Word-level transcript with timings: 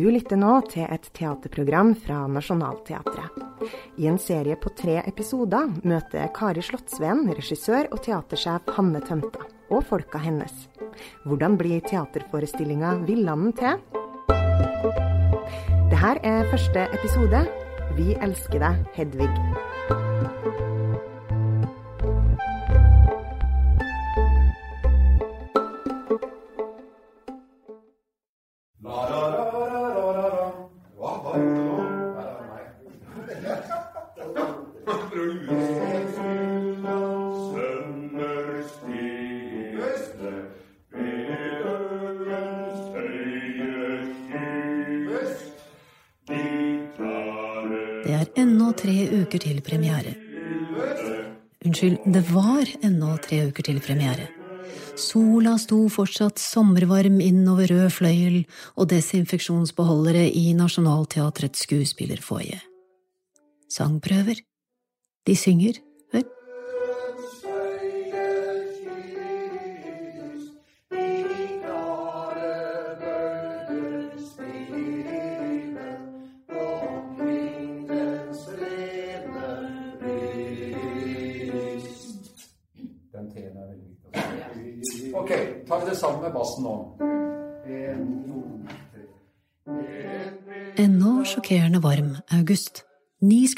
Du 0.00 0.06
lytter 0.08 0.38
nå 0.38 0.52
til 0.70 0.86
et 0.86 1.06
teaterprogram 1.16 1.90
fra 1.98 2.22
Nationaltheatret. 2.30 3.40
I 4.00 4.06
en 4.08 4.18
serie 4.22 4.54
på 4.56 4.70
tre 4.78 5.00
episoder 5.02 5.66
møter 5.84 6.30
Kari 6.36 6.62
Slottsveen 6.64 7.26
regissør 7.34 7.90
og 7.90 8.00
teatersjef 8.06 8.70
Hanne 8.76 9.02
Tømta 9.04 9.48
og 9.70 9.82
folka 9.88 10.20
hennes. 10.22 10.68
Hvordan 11.26 11.58
blir 11.60 11.82
teaterforestillinga 11.84 12.94
'Villanden' 13.02 13.56
til? 13.58 13.82
Dette 15.90 16.14
er 16.22 16.48
første 16.52 16.86
episode. 16.94 17.44
Vi 17.96 18.14
elsker 18.14 18.62
deg, 18.62 18.86
Hedvig. 18.94 19.69
Det 48.10 48.16
er 48.18 48.30
ennå 48.42 48.72
tre 48.74 49.04
uker 49.06 49.38
til 49.38 49.60
premiere. 49.62 50.16
Unnskyld, 51.62 52.00
det 52.10 52.22
var 52.34 52.66
ennå 52.82 53.12
tre 53.22 53.36
uker 53.46 53.68
til 53.68 53.76
premiere. 53.84 54.24
Sola 54.98 55.52
sto 55.62 55.78
fortsatt 55.94 56.42
sommervarm 56.42 57.20
innover 57.22 57.70
rød 57.70 57.92
fløyel 57.94 58.40
og 58.74 58.88
desinfeksjonsbeholdere 58.90 60.24
i 60.26 60.50
Nationaltheatrets 60.58 61.62
skuespillerfoie. 61.68 62.58
Sangprøver. 63.70 64.42
De 65.22 65.36
synger, 65.38 65.78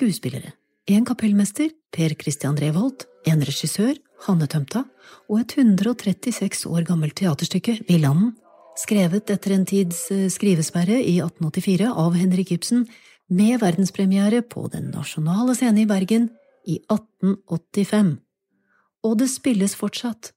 skuespillere. 0.03 0.53
En 0.91 1.05
kapellmester, 1.07 1.71
Per 1.95 2.15
Christian 2.19 2.57
Revold, 2.59 3.05
en 3.27 3.43
regissør, 3.47 3.95
Hanne 4.27 4.49
Tømta, 4.51 4.85
og 5.31 5.41
et 5.41 5.55
136 5.59 6.67
år 6.67 6.87
gammelt 6.89 7.15
teaterstykke, 7.21 7.85
Villanden, 7.87 8.35
skrevet 8.79 9.31
etter 9.31 9.55
en 9.55 9.67
tids 9.69 10.09
eh, 10.11 10.27
skrivesperre 10.33 10.99
i 10.99 11.21
1884 11.21 11.87
av 11.87 12.17
Henrik 12.19 12.51
Ibsen, 12.57 12.87
med 13.31 13.61
verdenspremiere 13.63 14.43
på 14.43 14.67
Den 14.73 14.91
nasjonale 14.93 15.55
scene 15.57 15.85
i 15.85 15.89
Bergen 15.89 16.29
i 16.67 16.81
1885. 16.91 18.17
Og 19.07 19.19
det 19.23 19.31
spilles 19.31 19.77
fortsatt. 19.79 20.33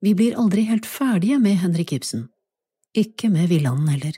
Vi 0.00 0.14
blir 0.16 0.38
aldri 0.40 0.64
helt 0.68 0.88
ferdige 0.88 1.38
med 1.38 1.60
Henrik 1.60 1.92
Ibsen. 1.92 2.30
Ikke 2.96 3.28
med 3.28 3.52
Villanden 3.52 3.92
heller. 3.92 4.16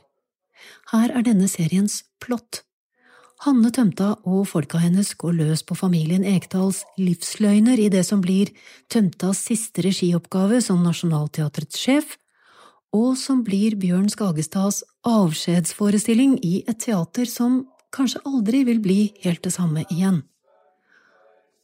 Her 0.93 1.11
er 1.11 1.27
denne 1.27 1.51
seriens 1.51 2.05
plott. 2.23 2.63
Hanne 3.45 3.69
Tømta 3.69 4.15
og 4.25 4.47
folka 4.49 4.79
hennes 4.81 5.11
går 5.21 5.35
løs 5.37 5.63
på 5.67 5.77
familien 5.77 6.25
Ekdals 6.25 6.81
livsløgner 6.97 7.77
i 7.77 7.91
det 7.93 8.01
som 8.09 8.23
blir 8.25 8.49
Tømtas 8.89 9.43
siste 9.51 9.85
regioppgave 9.85 10.63
som 10.65 10.81
Nationaltheatrets 10.81 11.77
sjef, 11.77 12.15
og 12.97 13.13
som 13.21 13.43
blir 13.45 13.77
Bjørn 13.77 14.09
Skagestads 14.09 14.81
avskjedsforestilling 15.05 16.39
i 16.41 16.63
et 16.65 16.81
teater 16.87 17.29
som 17.29 17.67
kanskje 17.93 18.25
aldri 18.25 18.65
vil 18.65 18.81
bli 18.81 18.99
helt 19.21 19.45
det 19.45 19.53
samme 19.53 19.85
igjen. 19.91 20.23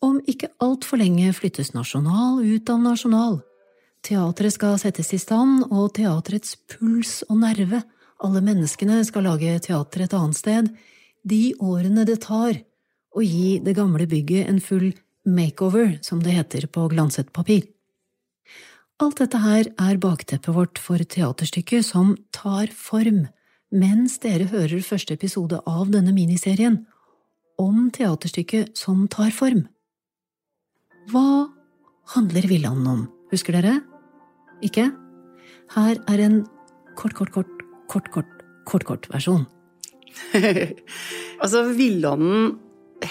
Om 0.04 0.20
ikke 0.28 0.52
altfor 0.60 1.00
lenge 1.00 1.32
flyttes 1.32 1.72
Nasjonal 1.72 2.42
ut 2.44 2.68
av 2.68 2.84
Nasjonal. 2.84 3.40
Teatret 4.04 4.58
skal 4.58 4.76
settes 4.82 5.12
i 5.14 5.20
stand, 5.22 5.70
og 5.70 5.94
teatrets 5.96 6.58
puls 6.68 7.22
og 7.30 7.38
nerve, 7.46 7.80
alle 8.22 8.40
menneskene 8.44 9.00
skal 9.06 9.30
lage 9.30 9.56
teater 9.64 10.04
et 10.04 10.16
annet 10.18 10.36
sted, 10.36 10.74
de 11.22 11.54
årene 11.62 12.04
det 12.08 12.20
tar 12.24 12.58
å 13.12 13.22
gi 13.22 13.58
det 13.62 13.74
gamle 13.76 14.06
bygget 14.08 14.48
en 14.48 14.60
full 14.62 14.90
makeover, 15.28 15.98
som 16.02 16.22
det 16.22 16.34
heter 16.34 16.66
på 16.72 16.88
glanset 16.90 17.30
papir. 17.34 17.68
Alt 19.02 19.18
dette 19.22 19.38
her 19.42 19.68
er 19.80 20.00
bakteppet 20.00 20.54
vårt 20.54 20.78
for 20.78 20.98
teaterstykket 20.98 21.86
som 21.86 22.14
tar 22.34 22.70
form, 22.74 23.26
mens 23.72 24.18
dere 24.22 24.46
hører 24.50 24.84
første 24.84 25.16
episode 25.16 25.58
av 25.66 25.90
denne 25.90 26.14
miniserien 26.14 26.82
om 27.60 27.88
teaterstykket 27.94 28.76
som 28.78 29.06
tar 29.10 29.32
form. 29.34 29.64
Hva 31.10 31.48
handler 32.14 32.46
Villanden 32.50 32.90
om, 32.90 33.02
husker 33.32 33.56
dere? 33.58 33.80
Ikke? 34.62 34.90
Her 35.74 35.98
er 36.10 36.22
en 36.22 36.42
kort, 36.98 37.16
kort, 37.18 37.32
kort, 37.34 37.50
kort, 37.90 38.10
kort, 38.14 38.38
kort, 38.68 38.86
kort 38.86 39.10
versjon. 39.10 39.46
altså, 41.42 41.64
Villånden, 41.76 42.54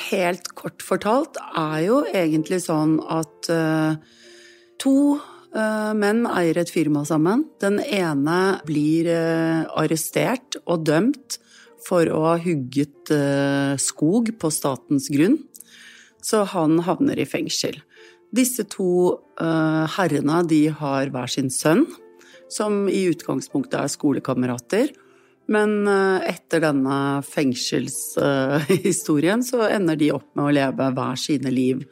helt 0.10 0.54
kort 0.56 0.84
fortalt, 0.86 1.40
er 1.58 1.82
jo 1.86 2.02
egentlig 2.08 2.62
sånn 2.64 2.98
at 3.12 3.50
uh, 3.52 3.98
to 4.82 4.96
uh, 5.18 5.92
menn 5.98 6.24
eier 6.30 6.62
et 6.62 6.72
firma 6.72 7.04
sammen. 7.08 7.46
Den 7.64 7.82
ene 7.84 8.62
blir 8.68 9.10
uh, 9.12 9.68
arrestert 9.82 10.60
og 10.66 10.86
dømt 10.88 11.40
for 11.82 12.06
å 12.14 12.26
ha 12.30 12.36
hugget 12.38 13.10
skog 13.82 14.28
på 14.38 14.50
statens 14.54 15.08
grunn. 15.10 15.40
Så 16.22 16.44
han 16.52 16.78
havner 16.86 17.18
i 17.18 17.26
fengsel. 17.26 17.80
Disse 18.30 18.68
to 18.70 19.18
herrene 19.42 20.44
de 20.46 20.60
har 20.78 21.10
hver 21.10 21.34
sin 21.34 21.50
sønn, 21.50 21.88
som 22.54 22.86
i 22.86 23.02
utgangspunktet 23.10 23.80
er 23.82 23.90
skolekamerater. 23.90 24.94
Men 25.48 25.88
etter 25.88 26.60
denne 26.64 27.24
fengselshistorien 27.26 29.44
så 29.44 29.62
ender 29.70 29.96
de 29.98 30.12
opp 30.14 30.36
med 30.38 30.46
å 30.46 30.52
leve 30.56 30.92
hver 30.96 31.16
sine 31.20 31.52
liv. 31.54 31.86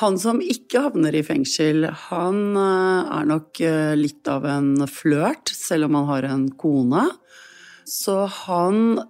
Han 0.00 0.18
som 0.18 0.40
ikke 0.40 0.80
havner 0.86 1.14
i 1.18 1.22
fengsel, 1.26 1.84
han 2.08 2.56
er 2.56 3.24
nok 3.28 3.58
litt 4.00 4.28
av 4.32 4.44
en 4.48 4.88
flørt, 4.88 5.48
selv 5.52 5.84
om 5.90 5.94
han 6.00 6.08
har 6.08 6.22
en 6.30 6.50
kone. 6.56 7.10
Så 7.84 8.26
han 8.46 9.00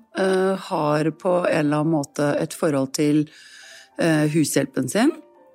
har 0.66 1.10
på 1.22 1.46
en 1.46 1.54
eller 1.54 1.76
annen 1.84 1.94
måte 1.94 2.34
et 2.40 2.54
forhold 2.58 2.90
til 2.98 3.30
hushjelpen 4.34 4.88
sin. 4.90 5.12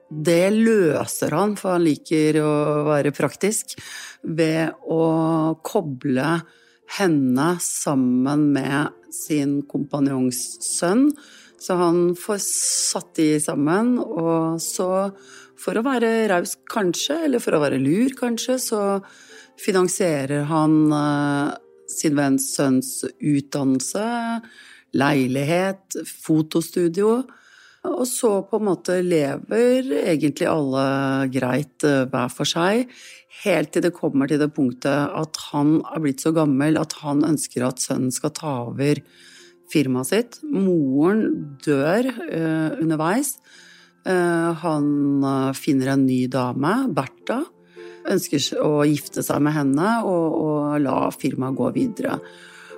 Det 0.07 0.47
løser 0.55 1.35
han, 1.35 1.59
for 1.59 1.75
han 1.75 1.83
liker 1.83 2.39
å 2.39 2.87
være 2.87 3.11
praktisk, 3.11 3.75
ved 4.23 4.71
å 4.87 5.59
koble 5.59 6.39
henne 6.97 7.49
sammen 7.63 8.51
med 8.55 8.95
sin 9.13 9.59
kompanjongs 9.69 10.39
sønn. 10.63 11.09
Så 11.59 11.75
han 11.79 12.11
får 12.17 12.41
satt 12.45 13.15
de 13.17 13.31
sammen, 13.41 13.95
og 13.99 14.61
så, 14.61 15.09
for 15.57 15.79
å 15.79 15.85
være 15.85 16.27
raus 16.29 16.53
kanskje, 16.69 17.23
eller 17.25 17.41
for 17.41 17.57
å 17.57 17.63
være 17.63 17.81
lur 17.81 18.13
kanskje, 18.17 18.59
så 18.61 18.81
finansierer 19.57 20.45
han 20.51 20.77
sin 21.89 22.17
venns 22.17 22.51
sønns 22.53 22.91
utdannelse, 23.17 24.05
leilighet, 24.97 25.97
fotostudio. 26.21 27.23
Og 27.87 28.03
så 28.09 28.31
på 28.47 28.59
en 28.59 28.67
måte 28.67 28.99
lever 29.05 29.87
egentlig 30.03 30.47
alle 30.49 30.83
greit 31.33 31.85
hver 31.85 32.33
for 32.33 32.49
seg, 32.49 32.89
helt 33.43 33.73
til 33.73 33.85
det 33.85 33.93
kommer 33.95 34.29
til 34.29 34.41
det 34.41 34.49
punktet 34.55 35.13
at 35.13 35.39
han 35.51 35.77
er 35.85 36.01
blitt 36.03 36.23
så 36.23 36.33
gammel 36.35 36.79
at 36.81 36.95
han 37.03 37.23
ønsker 37.27 37.67
at 37.67 37.81
sønnen 37.83 38.13
skal 38.13 38.33
ta 38.35 38.53
over 38.69 39.01
firmaet 39.71 40.09
sitt. 40.11 40.39
Moren 40.47 41.57
dør 41.63 42.07
uh, 42.07 42.77
underveis. 42.79 43.35
Uh, 44.07 44.55
han 44.63 45.53
finner 45.57 45.93
en 45.93 46.05
ny 46.07 46.25
dame, 46.31 46.73
Bertha. 46.95 47.43
Ønsker 48.07 48.63
å 48.63 48.85
gifte 48.87 49.23
seg 49.25 49.43
med 49.43 49.57
henne 49.57 49.97
og, 50.07 50.37
og 50.39 50.77
la 50.85 50.99
firmaet 51.11 51.57
gå 51.59 51.73
videre. 51.75 52.21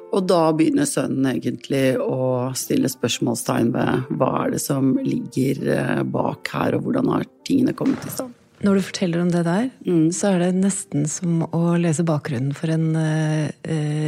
Og 0.09 0.25
da 0.29 0.41
begynner 0.57 0.88
sønnen 0.89 1.27
egentlig 1.35 1.94
å 2.01 2.50
stille 2.57 2.89
spørsmålstegn 2.89 3.69
ved 3.75 4.09
hva 4.17 4.31
er 4.44 4.56
det 4.56 4.61
som 4.63 4.95
ligger 5.06 6.03
bak 6.09 6.50
her, 6.56 6.77
og 6.77 6.88
hvordan 6.88 7.11
har 7.13 7.29
tingene 7.45 7.75
kommet 7.77 8.06
i 8.07 8.13
stand. 8.13 8.33
Når 8.59 8.75
du 8.75 8.81
forteller 8.83 9.21
om 9.23 9.29
det 9.31 9.44
der, 9.47 9.69
mm. 9.88 10.11
så 10.11 10.33
er 10.33 10.41
det 10.44 10.50
nesten 10.59 11.06
som 11.07 11.45
å 11.56 11.77
lese 11.79 12.03
bakgrunnen 12.07 12.51
for 12.57 12.67
en 12.73 12.91
uh, 12.91 13.47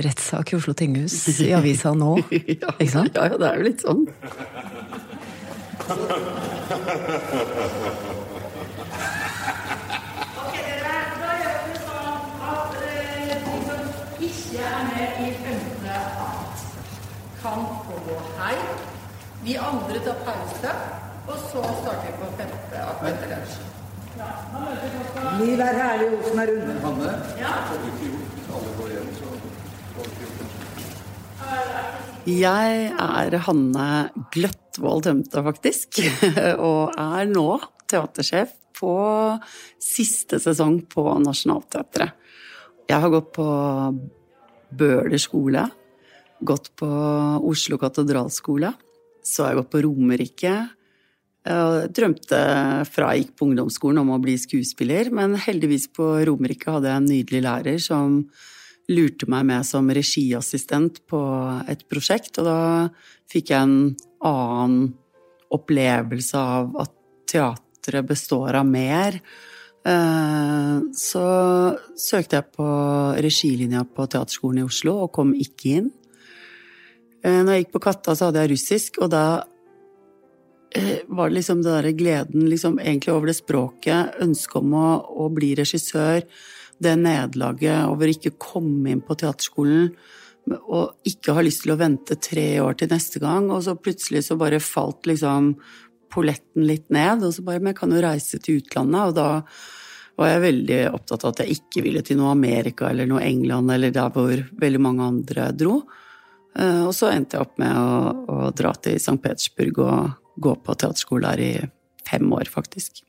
rettssak 0.04 0.52
i 0.52 0.58
Oslo 0.58 0.74
tinghus 0.76 1.16
i 1.40 1.54
avisa 1.56 1.94
nå. 1.96 2.18
ja, 2.32 2.74
ikke 2.76 2.92
sant? 2.92 3.16
Ja, 3.16 3.30
ja, 3.32 3.38
det 3.40 3.48
er 3.48 3.56
jo 3.62 3.64
litt 3.70 3.82
sånn. 3.86 4.08
kan 17.42 17.66
få 17.86 17.98
gå 18.08 18.18
hjem. 18.38 18.66
Vi 19.44 19.58
andre 19.58 20.00
tar 20.06 20.18
pause, 20.26 20.72
og 21.28 21.38
så 21.50 21.64
starter 21.82 22.06
vi 22.06 22.12
på 22.20 22.30
femte 22.38 22.86
etter 22.92 23.32
lunsj. 23.34 23.60
Liv 25.42 25.62
er 25.66 25.78
herlig, 25.80 26.10
Osen 26.20 26.42
er 26.44 26.52
rund. 26.52 26.80
Hanne, 26.86 27.14
ja? 27.40 27.54
alle 28.54 28.74
går 28.78 28.96
hjem, 28.96 29.14
så 29.18 29.32
jeg 32.30 32.82
er 33.02 33.36
Hanne 33.48 33.86
Gløttvold 34.32 35.02
Tømte, 35.08 35.42
faktisk. 35.42 36.04
Og 36.70 36.94
er 36.94 37.26
nå 37.32 37.48
teatersjef 37.90 38.54
på 38.78 38.94
siste 39.82 40.38
sesong 40.40 40.84
på 40.92 41.08
Nationaltheatret. 41.26 42.14
Jeg 42.86 43.02
har 43.02 43.14
gått 43.14 43.34
på 43.34 43.48
Bøhler 44.78 45.20
skole 45.20 45.66
gått 46.46 46.72
på 46.80 46.90
Oslo 47.48 47.80
katedralskole. 47.82 48.74
Så 49.24 49.44
har 49.44 49.52
jeg 49.52 49.62
gått 49.62 49.74
på 49.74 49.82
Romerike. 49.86 50.54
Jeg 51.42 51.92
drømte 51.98 52.40
fra 52.90 53.12
jeg 53.14 53.26
gikk 53.26 53.36
på 53.38 53.48
ungdomsskolen 53.50 54.02
om 54.04 54.14
å 54.14 54.22
bli 54.22 54.36
skuespiller, 54.38 55.10
men 55.14 55.38
heldigvis 55.42 55.88
på 55.94 56.14
Romerike 56.30 56.76
hadde 56.76 56.92
jeg 56.92 57.02
en 57.02 57.10
nydelig 57.10 57.44
lærer 57.48 57.80
som 57.82 58.18
lurte 58.92 59.30
meg 59.30 59.48
med 59.50 59.66
som 59.66 59.90
regiassistent 59.94 61.02
på 61.10 61.22
et 61.72 61.86
prosjekt, 61.90 62.38
og 62.42 62.50
da 62.50 62.60
fikk 63.32 63.54
jeg 63.54 63.66
en 63.66 63.78
annen 64.28 64.92
opplevelse 65.52 66.38
av 66.38 66.76
at 66.84 66.94
teatret 67.32 68.08
består 68.08 68.60
av 68.60 68.68
mer. 68.68 69.18
Eh, 69.82 70.76
så 70.94 71.26
søkte 71.98 72.38
jeg 72.38 72.54
på 72.54 72.68
regilinja 73.18 73.82
på 73.90 74.06
Teaterskolen 74.06 74.62
i 74.62 74.68
Oslo 74.68 75.00
og 75.08 75.14
kom 75.16 75.34
ikke 75.34 75.74
inn. 75.80 75.90
Eh, 77.24 77.42
når 77.44 77.54
jeg 77.54 77.66
gikk 77.66 77.76
på 77.76 77.84
Katta, 77.86 78.16
så 78.18 78.30
hadde 78.30 78.44
jeg 78.44 78.54
russisk, 78.56 79.02
og 79.04 79.12
da 79.14 79.26
eh, 80.76 81.04
var 81.08 81.30
det 81.30 81.38
liksom 81.40 81.62
det 81.62 81.70
derre 81.76 81.94
gleden 81.98 82.48
liksom 82.50 82.80
egentlig 82.82 83.14
over 83.14 83.32
det 83.32 83.38
språket, 83.38 84.18
ønsket 84.26 84.58
om 84.62 84.74
å, 84.80 84.88
å 85.26 85.30
bli 85.34 85.54
regissør, 85.60 86.26
det 86.82 86.96
nederlaget 86.98 87.86
over 87.92 88.10
ikke 88.10 88.34
å 88.34 88.42
komme 88.42 88.90
inn 88.90 89.06
på 89.06 89.14
teaterskolen 89.22 89.92
og 90.50 91.06
ikke 91.06 91.36
ha 91.38 91.44
lyst 91.46 91.62
til 91.66 91.76
å 91.76 91.78
vente 91.78 92.18
tre 92.18 92.46
år 92.64 92.80
til 92.80 92.90
neste 92.90 93.22
gang, 93.22 93.52
og 93.54 93.62
så 93.66 93.76
plutselig 93.78 94.24
så 94.26 94.38
bare 94.40 94.58
falt 94.64 95.06
liksom 95.06 95.54
polletten 96.12 96.66
litt 96.68 96.90
ned, 96.90 97.22
og 97.24 97.36
så 97.36 97.46
bare 97.46 97.62
Men 97.62 97.72
jeg 97.72 97.80
kan 97.80 97.94
jo 97.94 98.02
reise 98.04 98.40
til 98.42 98.60
utlandet, 98.60 99.12
og 99.12 99.16
da 99.16 99.44
var 100.18 100.32
jeg 100.34 100.44
veldig 100.44 100.80
opptatt 100.92 101.24
av 101.24 101.34
at 101.34 101.44
jeg 101.44 101.60
ikke 101.62 101.84
ville 101.86 102.02
til 102.06 102.20
noe 102.20 102.34
Amerika 102.34 102.90
eller 102.90 103.08
noe 103.10 103.24
England 103.24 103.72
eller 103.72 103.94
der 103.96 104.10
hvor 104.12 104.42
veldig 104.60 104.82
mange 104.82 105.08
andre 105.08 105.52
dro. 105.56 105.82
Eh, 106.60 106.84
og 106.84 106.94
så 106.96 107.12
endte 107.12 107.38
jeg 107.38 107.46
opp 107.46 107.62
med 107.62 107.72
å, 107.76 108.26
å 108.28 108.50
dra 108.56 108.74
til 108.84 108.98
St. 109.00 109.20
Petersburg 109.24 109.80
og 109.86 110.42
gå 110.42 110.58
på 110.66 110.76
teaterskole 110.76 111.32
her 111.32 111.44
i 111.44 111.54
fem 112.08 112.28
år, 112.34 112.50
faktisk. 112.52 113.04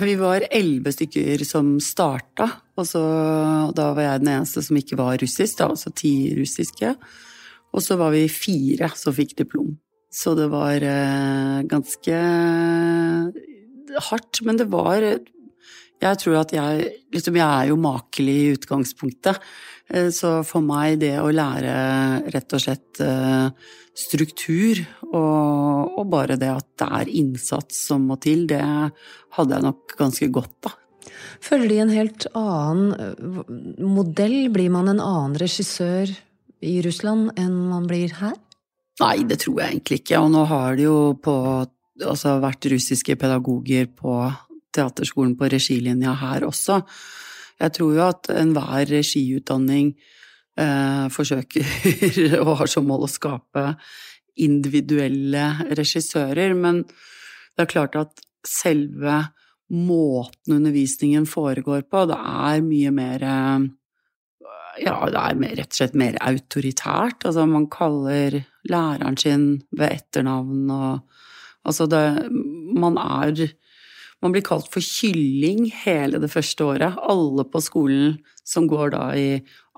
Vi 0.00 0.14
var 0.14 0.46
elleve 0.54 0.92
stykker 0.94 1.42
som 1.44 1.74
starta, 1.82 2.46
og 2.78 2.86
så, 2.86 3.02
da 3.74 3.90
var 3.96 4.06
jeg 4.06 4.22
den 4.22 4.32
eneste 4.36 4.62
som 4.62 4.78
ikke 4.78 4.98
var 5.00 5.18
russisk, 5.20 5.58
da, 5.58 5.66
altså 5.74 5.90
ti 5.90 6.30
russiske. 6.38 6.94
Og 7.74 7.82
så 7.84 7.96
var 7.98 8.14
vi 8.14 8.24
fire 8.30 8.90
som 8.98 9.14
fikk 9.14 9.36
diplom. 9.42 9.74
Så 10.10 10.34
det 10.38 10.48
var 10.50 10.82
eh, 10.82 11.60
ganske 11.70 12.16
hardt, 14.10 14.40
men 14.46 14.58
det 14.58 14.66
var 14.70 15.04
Jeg 16.00 16.16
tror 16.22 16.38
at 16.40 16.54
jeg 16.54 16.86
liksom, 17.12 17.36
Jeg 17.36 17.46
er 17.46 17.68
jo 17.68 17.76
makelig 17.80 18.36
i 18.40 18.52
utgangspunktet. 18.54 19.40
Eh, 19.90 20.08
så 20.14 20.40
for 20.46 20.64
meg 20.64 21.00
det 21.02 21.16
å 21.20 21.30
lære 21.34 22.30
rett 22.32 22.56
og 22.56 22.62
slett 22.62 23.00
eh, 23.04 23.50
struktur 23.96 24.80
og, 25.10 25.98
og, 25.98 26.04
bare 26.12 26.38
det 26.40 26.50
at 26.52 26.68
det 26.80 26.90
er 27.00 27.14
innsats 27.20 27.84
som 27.88 28.06
må 28.08 28.16
til, 28.22 28.46
det 28.48 28.62
hadde 28.62 29.56
jeg 29.56 29.66
nok 29.66 29.96
ganske 29.98 30.30
godt 30.32 30.70
av. 30.70 30.76
Følger 31.40 31.68
de 31.72 31.78
en 31.82 31.92
helt 31.92 32.26
annen 32.36 32.94
eh, 32.94 33.82
modell? 33.84 34.38
Blir 34.54 34.70
man 34.72 34.92
en 34.92 35.02
annen 35.02 35.36
regissør 35.40 36.12
i 36.60 36.78
Russland 36.84 37.34
enn 37.40 37.56
man 37.70 37.88
blir 37.90 38.14
her? 38.20 38.36
Nei, 39.00 39.22
det 39.24 39.40
tror 39.42 39.62
jeg 39.62 39.74
egentlig 39.74 40.02
ikke. 40.02 40.20
Og 40.20 40.32
nå 40.32 40.44
har 40.48 40.76
det 40.76 40.84
jo 40.84 40.98
på, 41.24 41.34
altså 42.04 42.36
vært 42.42 42.68
russiske 42.72 43.16
pedagoger 43.20 43.88
på 43.96 44.16
teaterskolen 44.74 45.36
på 45.38 45.50
regilinja 45.52 46.14
her 46.20 46.46
også. 46.48 46.80
Jeg 47.60 47.74
tror 47.76 47.96
jo 47.96 48.06
at 48.06 48.30
enhver 48.32 48.86
regiutdanning 48.88 49.92
eh, 50.60 51.06
forsøker 51.12 51.66
og 52.44 52.54
har 52.62 52.70
som 52.70 52.88
mål 52.88 53.04
å 53.06 53.10
skape 53.10 53.66
individuelle 54.40 55.74
regissører, 55.76 56.54
men 56.56 56.84
det 56.86 57.66
er 57.66 57.72
klart 57.74 57.98
at 58.00 58.24
selve 58.46 59.18
måten 59.70 60.56
undervisningen 60.56 61.26
foregår 61.28 61.84
på, 61.90 62.06
det 62.10 62.16
er 62.16 62.64
mye 62.64 62.94
mer 62.94 63.26
ja, 64.80 64.94
det 65.10 65.20
er 65.20 65.56
rett 65.58 65.74
og 65.74 65.76
slett 65.76 65.96
mer 65.98 66.16
autoritært. 66.24 67.26
Altså, 67.26 67.44
man 67.46 67.66
kaller 67.70 68.40
læreren 68.70 69.18
sin 69.20 69.48
ved 69.76 70.00
etternavn 70.00 70.70
og 70.74 71.18
Altså, 71.60 71.84
det 71.84 72.30
Man 72.80 72.96
er 72.96 73.34
man 74.20 74.34
blir 74.34 74.44
kalt 74.44 74.68
for 74.72 74.84
kylling 74.84 75.70
hele 75.84 76.20
det 76.20 76.28
første 76.32 76.64
året. 76.66 76.98
Alle 77.08 77.44
på 77.48 77.62
skolen 77.64 78.18
som 78.44 78.66
går 78.68 78.92
da 78.92 79.04
i 79.16 79.28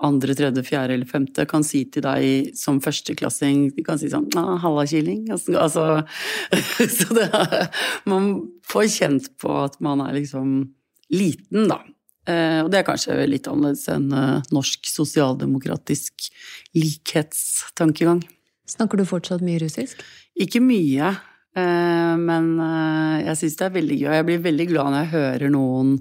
andre, 0.03 0.35
tredje, 0.35 0.65
fjerde 0.67 0.97
eller 0.97 1.07
femte, 1.07 1.45
kan 1.47 1.63
si 1.63 1.85
til 1.93 2.03
deg 2.03 2.51
som 2.59 2.81
førsteklassing 2.83 3.69
De 3.77 3.85
kan 3.85 3.99
si 4.01 4.09
sånn 4.11 4.27
'halla, 4.35 4.83
kylling'. 4.89 5.29
Altså, 5.31 5.55
altså 5.55 6.03
Så 6.97 7.13
det 7.15 7.29
er 7.31 7.69
Man 8.05 8.49
får 8.67 8.89
kjent 8.99 9.31
på 9.39 9.63
at 9.63 9.79
man 9.79 10.01
er 10.01 10.19
liksom 10.19 10.73
liten, 11.13 11.67
da. 11.69 11.79
Eh, 12.27 12.63
og 12.63 12.71
det 12.71 12.79
er 12.79 12.87
kanskje 12.87 13.15
litt 13.27 13.47
annerledes 13.51 13.87
enn 13.91 14.07
eh, 14.15 14.41
norsk 14.55 14.87
sosialdemokratisk 14.87 16.29
likhetstankegang. 16.73 18.23
Snakker 18.65 18.97
du 18.97 19.05
fortsatt 19.05 19.43
mye 19.43 19.59
russisk? 19.61 19.99
Ikke 20.39 20.63
mye. 20.63 21.11
Eh, 21.58 22.14
men 22.20 22.50
eh, 22.60 23.26
jeg 23.28 23.40
syns 23.40 23.56
det 23.58 23.66
er 23.66 23.76
veldig 23.78 23.98
gøy. 23.98 24.12
Jeg 24.18 24.26
blir 24.28 24.44
veldig 24.44 24.66
glad 24.70 24.92
når 24.92 25.00
jeg 25.04 25.12
hører 25.14 25.54
noen 25.54 25.94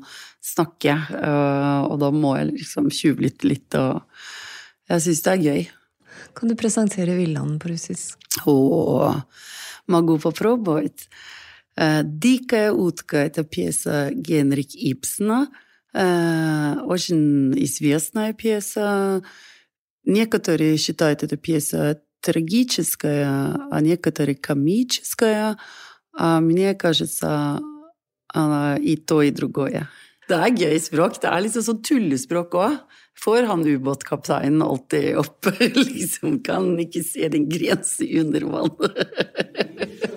snakke, 0.47 0.97
eh, 1.21 1.79
og 1.87 1.97
da 2.03 2.11
må 2.13 2.35
jeg 2.37 2.51
liksom 2.53 2.91
tjuvlytte 2.93 3.49
litt, 3.49 3.77
og 3.79 4.03
jeg 4.91 5.05
syns 5.07 5.23
det 5.25 5.33
er 5.33 5.45
gøy. 5.47 5.65
Kan 6.37 6.51
du 6.51 6.57
presentere 6.59 7.17
Villand 7.17 7.57
på 7.61 7.71
russisk? 7.71 8.21
О, 8.45 9.23
могу 9.87 10.19
попробовать. 10.19 11.09
«Дикая 12.03 12.71
утка» – 12.71 13.27
это 13.27 13.43
пьеса 13.43 14.09
Генрик 14.11 14.73
Ипсона, 14.73 15.47
очень 15.93 17.53
известная 17.65 18.33
пьеса. 18.33 19.21
Некоторые 20.03 20.77
считают 20.77 21.21
эту 21.21 21.37
пьесу 21.37 21.77
трагическая, 22.21 23.55
а 23.71 23.81
некоторые 23.81 24.35
комическая. 24.35 25.57
А 26.13 26.39
мне 26.39 26.73
кажется, 26.75 27.59
она 28.27 28.77
и 28.77 28.95
то, 28.95 29.21
и 29.21 29.31
другое. 29.31 29.87
Det 30.27 30.35
er 30.35 30.51
gøy 30.51 30.79
språk. 30.83 31.21
Det 31.23 31.29
er 31.31 31.43
liksom 31.45 31.63
sånn 31.63 31.83
tullespråk 31.87 32.55
òg. 32.59 32.73
Får 33.17 33.47
han 33.47 33.63
ubåtkapteinen 33.63 34.61
alltid 34.61 35.15
opp? 35.21 35.47
liksom 35.61 36.41
kan 36.43 36.73
ikke 36.83 37.01
se 37.07 37.29
den 37.31 37.47
grense 37.49 38.03
under 38.19 38.43
vann. 38.51 38.75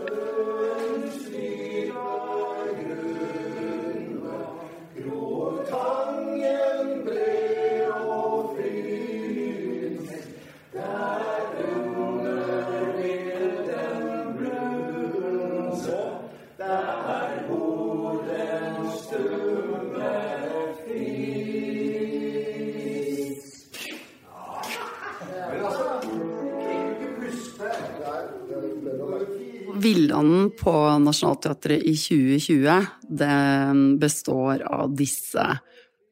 Villanden 29.86 30.50
på 30.58 30.74
Nationaltheatret 31.00 31.84
i 31.86 31.94
2020, 31.94 32.86
den 33.22 33.84
består 34.02 34.64
av 34.66 34.96
disse 34.98 35.44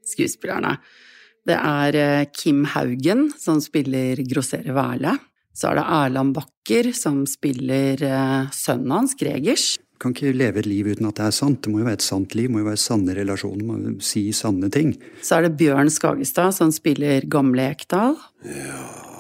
skuespillerne. 0.06 0.76
Det 1.44 1.56
er 1.58 1.98
eh, 1.98 2.26
Kim 2.38 2.64
Haugen, 2.70 3.32
som 3.40 3.58
spiller 3.64 4.22
Grossere 4.30 4.76
Væle. 4.76 5.16
Så 5.58 5.72
er 5.72 5.80
det 5.80 5.86
Erland 5.98 6.36
Bakker, 6.38 6.92
som 6.94 7.24
spiller 7.30 8.04
eh, 8.06 8.52
sønnen 8.54 8.94
hans, 8.94 9.18
Gregers. 9.18 9.74
Kan 9.98 10.14
ikke 10.14 10.36
leve 10.38 10.62
et 10.62 10.70
liv 10.70 10.92
uten 10.94 11.10
at 11.10 11.18
det 11.18 11.32
er 11.32 11.36
sant. 11.36 11.64
Det 11.66 11.74
må 11.74 11.82
jo 11.82 11.88
være 11.88 11.98
et 11.98 12.06
sant 12.06 12.36
liv, 12.38 12.52
det 12.52 12.54
må 12.54 12.62
jo 12.62 12.70
være 12.70 12.84
sanne 12.84 13.16
relasjoner, 13.18 13.64
må 13.66 13.80
jo 13.80 13.96
si 14.06 14.28
sanne 14.38 14.70
ting. 14.74 14.94
Så 15.26 15.40
er 15.40 15.48
det 15.48 15.58
Bjørn 15.58 15.90
Skagestad, 15.94 16.54
som 16.60 16.70
spiller 16.76 17.26
Gamle 17.26 17.72
Ekdal. 17.74 18.20
Ja 18.46 19.13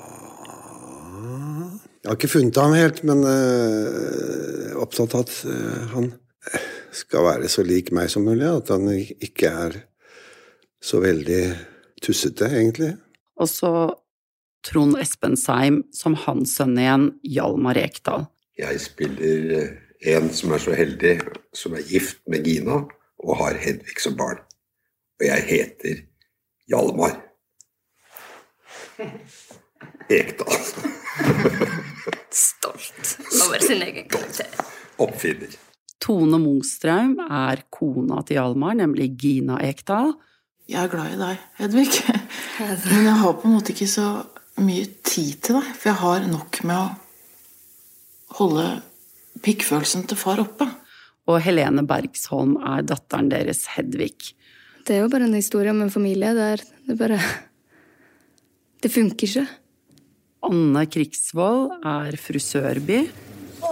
Jeg 2.03 2.11
har 2.11 2.17
ikke 2.17 2.33
funnet 2.33 2.57
ham 2.59 2.73
helt, 2.75 2.97
men 3.07 3.21
øh, 3.23 4.73
opptatt 4.83 5.13
av 5.15 5.21
at 5.23 5.35
øh, 5.47 5.83
han 5.93 6.09
skal 6.91 7.23
være 7.23 7.47
så 7.47 7.63
lik 7.63 7.93
meg 7.95 8.09
som 8.11 8.25
mulig. 8.27 8.43
At 8.43 8.73
han 8.75 8.89
ikke 8.91 9.47
er 9.47 9.77
så 10.83 10.99
veldig 10.99 11.43
tussete, 12.03 12.49
egentlig. 12.51 12.97
Og 13.39 13.47
så 13.47 13.71
Trond 14.67 14.97
Espen 14.99 15.37
Seim 15.39 15.85
som 15.95 16.17
hans 16.25 16.57
sønn 16.57 16.75
igjen, 16.79 17.07
Hjalmar 17.23 17.79
Ekdal. 17.79 18.27
Jeg 18.59 18.81
spiller 18.83 19.53
uh, 19.55 19.69
en 20.13 20.27
som 20.35 20.51
er 20.55 20.63
så 20.63 20.75
heldig, 20.75 21.13
som 21.55 21.75
er 21.79 21.87
gift 21.87 22.19
med 22.27 22.43
Gina 22.47 22.81
og 23.23 23.39
har 23.39 23.55
Hedvig 23.63 23.95
som 24.03 24.19
barn. 24.19 24.43
Og 25.21 25.27
jeg 25.29 25.47
heter 25.47 26.03
Hjalmar. 26.67 27.15
Ekdal. 30.19 31.01
Stolt 32.33 33.17
over 33.45 33.59
sin 33.61 33.81
egen 33.85 34.07
karakter. 34.09 34.49
Oppfinner. 34.97 35.53
Tone 36.03 36.39
Mostraum 36.41 37.15
er 37.23 37.63
kona 37.71 38.23
til 38.27 38.39
Hjalmar, 38.39 38.75
nemlig 38.79 39.13
Gina 39.21 39.59
Ekdal. 39.63 40.13
Jeg 40.67 40.79
er 40.85 40.91
glad 40.91 41.13
i 41.13 41.19
deg, 41.19 41.43
Hedvig. 41.59 41.87
Men 42.59 43.05
jeg 43.07 43.17
har 43.21 43.37
på 43.37 43.47
en 43.47 43.55
måte 43.55 43.73
ikke 43.75 43.89
så 43.91 44.07
mye 44.63 44.87
tid 45.05 45.39
til 45.43 45.59
deg, 45.59 45.69
for 45.77 45.91
jeg 45.91 45.99
har 46.01 46.27
nok 46.29 46.59
med 46.67 46.77
å 46.79 48.37
holde 48.39 48.67
pikkfølelsen 49.43 50.07
til 50.09 50.19
far 50.19 50.41
oppe. 50.43 50.67
Og 51.29 51.39
Helene 51.43 51.85
Bergsholm 51.87 52.57
er 52.67 52.83
datteren 52.87 53.31
deres, 53.31 53.65
Hedvig. 53.75 54.33
Det 54.83 54.97
er 54.97 55.05
jo 55.05 55.11
bare 55.11 55.29
en 55.29 55.37
historie 55.37 55.71
om 55.71 55.81
en 55.85 55.93
familie 55.93 56.33
der 56.35 56.63
det 56.87 56.97
bare 56.99 57.19
Det 58.83 58.91
funker 58.91 59.27
ikke. 59.29 59.45
Anne 60.43 60.83
Krigsvold 60.91 61.85
er 61.87 62.17
frisørby. 62.19 62.97
Å, 63.63 63.69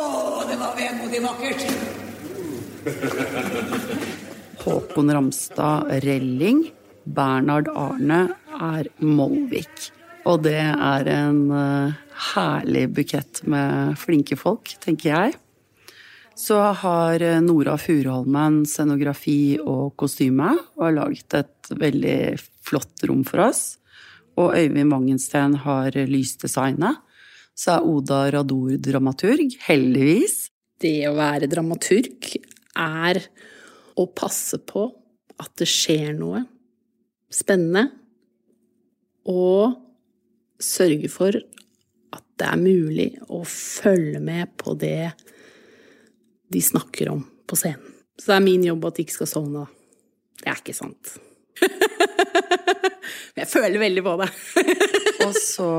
det 0.48 0.56
var 0.60 0.78
vemodig 0.78 1.20
vakkert! 1.26 1.66
Håkon 4.62 5.12
Ramstad 5.12 5.92
Relling. 6.06 6.70
Bernhard 7.04 7.68
Arne 7.76 8.22
er 8.62 8.88
Molvik. 9.04 9.90
Og 10.30 10.46
det 10.46 10.62
er 10.62 11.10
en 11.12 11.42
uh, 11.50 11.98
herlig 12.32 12.86
bukett 12.94 13.42
med 13.50 13.98
flinke 14.00 14.38
folk, 14.40 14.72
tenker 14.80 15.10
jeg. 15.12 15.36
Så 16.38 16.62
har 16.86 17.22
Nora 17.44 17.76
Furuholmen 17.78 18.64
scenografi 18.70 19.60
og 19.60 19.98
kostyme 20.00 20.56
og 20.78 20.86
har 20.88 20.96
laget 21.02 21.36
et 21.42 21.74
veldig 21.84 22.22
flott 22.64 23.04
rom 23.10 23.26
for 23.28 23.50
oss. 23.50 23.81
Og 24.40 24.56
Øyvind 24.56 24.90
Mangensten 24.92 25.58
har 25.66 25.96
lysdesignet. 26.08 27.02
Så 27.58 27.76
er 27.76 27.88
Oda 27.88 28.24
Rador 28.32 28.78
dramaturg, 28.80 29.58
heldigvis. 29.68 30.48
Det 30.82 31.04
å 31.10 31.16
være 31.18 31.50
dramaturg 31.52 32.32
er 32.80 33.20
å 34.00 34.08
passe 34.16 34.58
på 34.64 34.88
at 35.42 35.52
det 35.60 35.68
skjer 35.70 36.14
noe 36.18 36.46
spennende, 37.32 37.88
og 39.30 39.78
sørge 40.62 41.10
for 41.12 41.36
at 41.36 42.26
det 42.42 42.48
er 42.48 42.60
mulig 42.60 43.10
å 43.30 43.44
følge 43.48 44.20
med 44.24 44.52
på 44.60 44.74
det 44.80 45.12
de 46.52 46.62
snakker 46.62 47.12
om 47.14 47.22
på 47.48 47.60
scenen. 47.60 47.94
Så 48.18 48.32
det 48.32 48.38
er 48.38 48.46
min 48.46 48.66
jobb 48.66 48.86
at 48.90 48.98
de 48.98 49.06
ikke 49.06 49.20
skal 49.22 49.30
sovne, 49.30 49.64
da. 49.64 49.68
Det 50.42 50.50
er 50.52 50.60
ikke 50.60 50.78
sant. 50.78 51.14
Men 53.34 53.44
jeg 53.46 53.52
føler 53.52 53.82
veldig 53.82 54.04
på 54.06 54.16
det. 54.22 54.30
og 55.26 55.38
så 55.38 55.70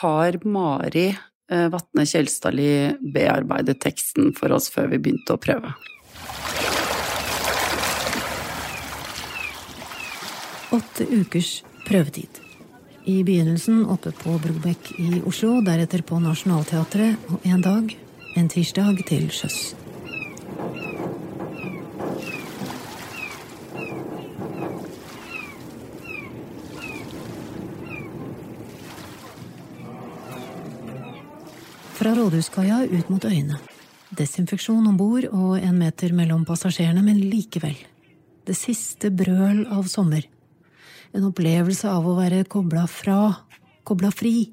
har 0.00 0.38
Mari 0.44 1.08
eh, 1.08 1.66
Vatne 1.72 2.06
Kjelstadli 2.08 2.70
bearbeidet 3.14 3.80
teksten 3.82 4.32
for 4.36 4.54
oss 4.56 4.70
før 4.72 4.92
vi 4.92 5.02
begynte 5.02 5.36
å 5.36 5.42
prøve. 5.42 5.74
Åtte 10.72 11.04
ukers 11.10 11.58
prøvetid. 11.84 12.40
I 13.04 13.24
begynnelsen 13.26 13.82
oppe 13.90 14.12
på 14.14 14.36
Brobekk 14.38 14.92
i 15.02 15.20
Oslo, 15.26 15.56
deretter 15.66 16.04
på 16.06 16.20
Nationaltheatret, 16.22 17.18
og 17.34 17.48
en 17.50 17.64
dag, 17.64 17.96
en 18.38 18.48
tirsdag, 18.48 19.02
til 19.08 19.26
sjøs. 19.34 19.72
Fra 32.12 32.20
rådhuskaia 32.20 32.82
ut 32.92 33.08
mot 33.08 33.24
øyene. 33.24 33.56
Desinfeksjon 34.12 34.84
om 34.84 34.96
bord 35.00 35.24
og 35.32 35.54
en 35.56 35.78
meter 35.80 36.12
mellom 36.12 36.42
passasjerene, 36.44 37.00
men 37.00 37.16
likevel. 37.16 37.78
Det 38.44 38.52
siste 38.52 39.08
brøl 39.08 39.62
av 39.72 39.88
sommer. 39.88 40.26
En 41.16 41.24
opplevelse 41.30 41.88
av 41.88 42.04
å 42.04 42.18
være 42.18 42.42
kobla 42.52 42.82
fra, 42.84 43.16
kobla 43.88 44.10
fri. 44.12 44.50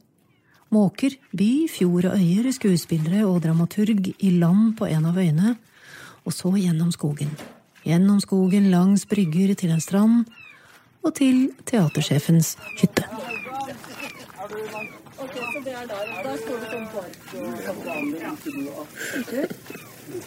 Måker, 0.72 1.18
by, 1.36 1.50
fjord 1.68 2.08
og 2.14 2.16
øyer, 2.16 2.48
skuespillere 2.56 3.26
og 3.28 3.42
dramaturg 3.44 4.08
i 4.16 4.32
land 4.40 4.78
på 4.80 4.88
en 4.88 5.12
av 5.12 5.20
øyene, 5.20 5.58
og 6.24 6.32
så 6.32 6.54
gjennom 6.56 6.96
skogen. 6.96 7.36
Gjennom 7.84 8.24
skogen 8.24 8.72
langs 8.72 9.04
brygger 9.04 9.52
til 9.60 9.76
en 9.76 9.84
strand, 9.84 10.32
og 11.04 11.12
til 11.20 11.50
teatersjefens 11.68 12.56
hytte. 12.80 13.04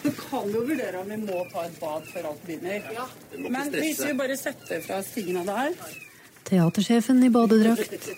Du 0.03 0.11
kan 0.13 0.51
jo 0.53 0.61
vurdere 0.69 0.99
om 1.01 1.09
vi 1.11 1.17
må 1.17 1.45
ta 1.53 1.65
et 1.67 1.79
bad 1.81 2.09
før 2.13 2.29
alt 2.33 2.43
begynner. 2.47 2.81
Men 3.49 3.73
hvis 3.73 4.03
vi 4.05 4.13
bare 4.19 4.37
setter 4.37 4.85
fra 4.85 5.01
stigene 5.07 5.45
der 5.49 5.73
Teatersjefen 6.45 7.23
i 7.25 7.31
badedrakt. 7.33 8.11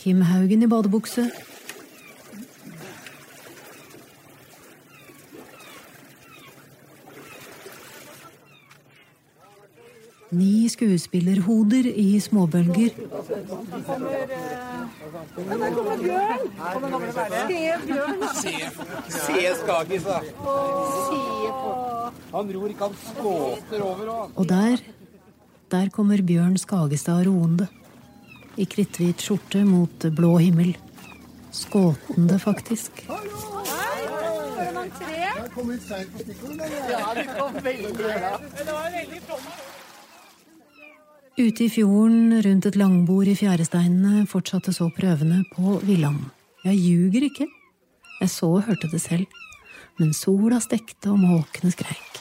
Kim 0.00 0.22
Haugen 0.22 0.62
i 0.62 0.66
badebukse. 0.66 1.30
Ni 10.30 10.68
skuespillerhoder 10.70 11.86
i 11.90 12.20
småbølger. 12.22 12.90
Der 12.94 13.04
kommer 15.74 15.96
Bjørn! 15.98 16.44
Se 17.48 17.62
Bjørn! 17.86 18.22
Se 19.10 19.54
Skagis, 19.58 20.04
da. 20.06 20.20
Han 22.30 22.52
ror 22.54 22.68
ikke, 22.70 22.84
han 22.84 22.94
skåter 23.08 23.82
over. 23.82 24.06
Og, 24.14 24.30
og 24.36 24.48
der, 24.48 24.76
der 25.70 25.88
kommer 25.90 26.22
Bjørn 26.22 26.56
Skagestad 26.58 27.26
roende. 27.26 27.66
I 28.56 28.64
kritthvit 28.70 29.22
skjorte 29.26 29.64
mot 29.66 30.06
blå 30.14 30.36
himmel. 30.38 30.76
Skåtende, 31.50 32.38
faktisk. 32.38 33.02
Jeg 35.40 35.50
kom 35.54 35.70
litt 35.72 35.82
seint 35.82 36.14
på 36.14 36.22
stikkordet. 36.22 36.70
Ja, 36.92 37.02
det 37.18 37.26
kom 37.34 37.58
veldig 37.64 37.92
bra. 37.98 38.38
Men 38.38 38.50
Det 38.54 38.70
var 38.70 38.90
veldig 38.94 39.20
flott. 39.26 39.69
Ute 41.38 41.64
i 41.64 41.70
fjorden, 41.70 42.32
rundt 42.42 42.66
et 42.66 42.76
langbord 42.76 43.28
i 43.30 43.36
fjæresteinene, 43.38 44.24
fortsatte 44.28 44.72
så 44.74 44.88
prøvene 44.90 45.44
på 45.54 45.76
Villand. 45.86 46.24
Jeg 46.66 46.80
ljuger 46.82 47.28
ikke. 47.28 47.46
Jeg 48.20 48.32
så 48.32 48.48
og 48.56 48.64
hørte 48.66 48.90
det 48.90 48.98
selv. 49.00 49.38
Men 50.00 50.10
sola 50.16 50.58
stekte, 50.60 51.12
og 51.12 51.20
måkene 51.22 51.70
skreik. 51.70 52.18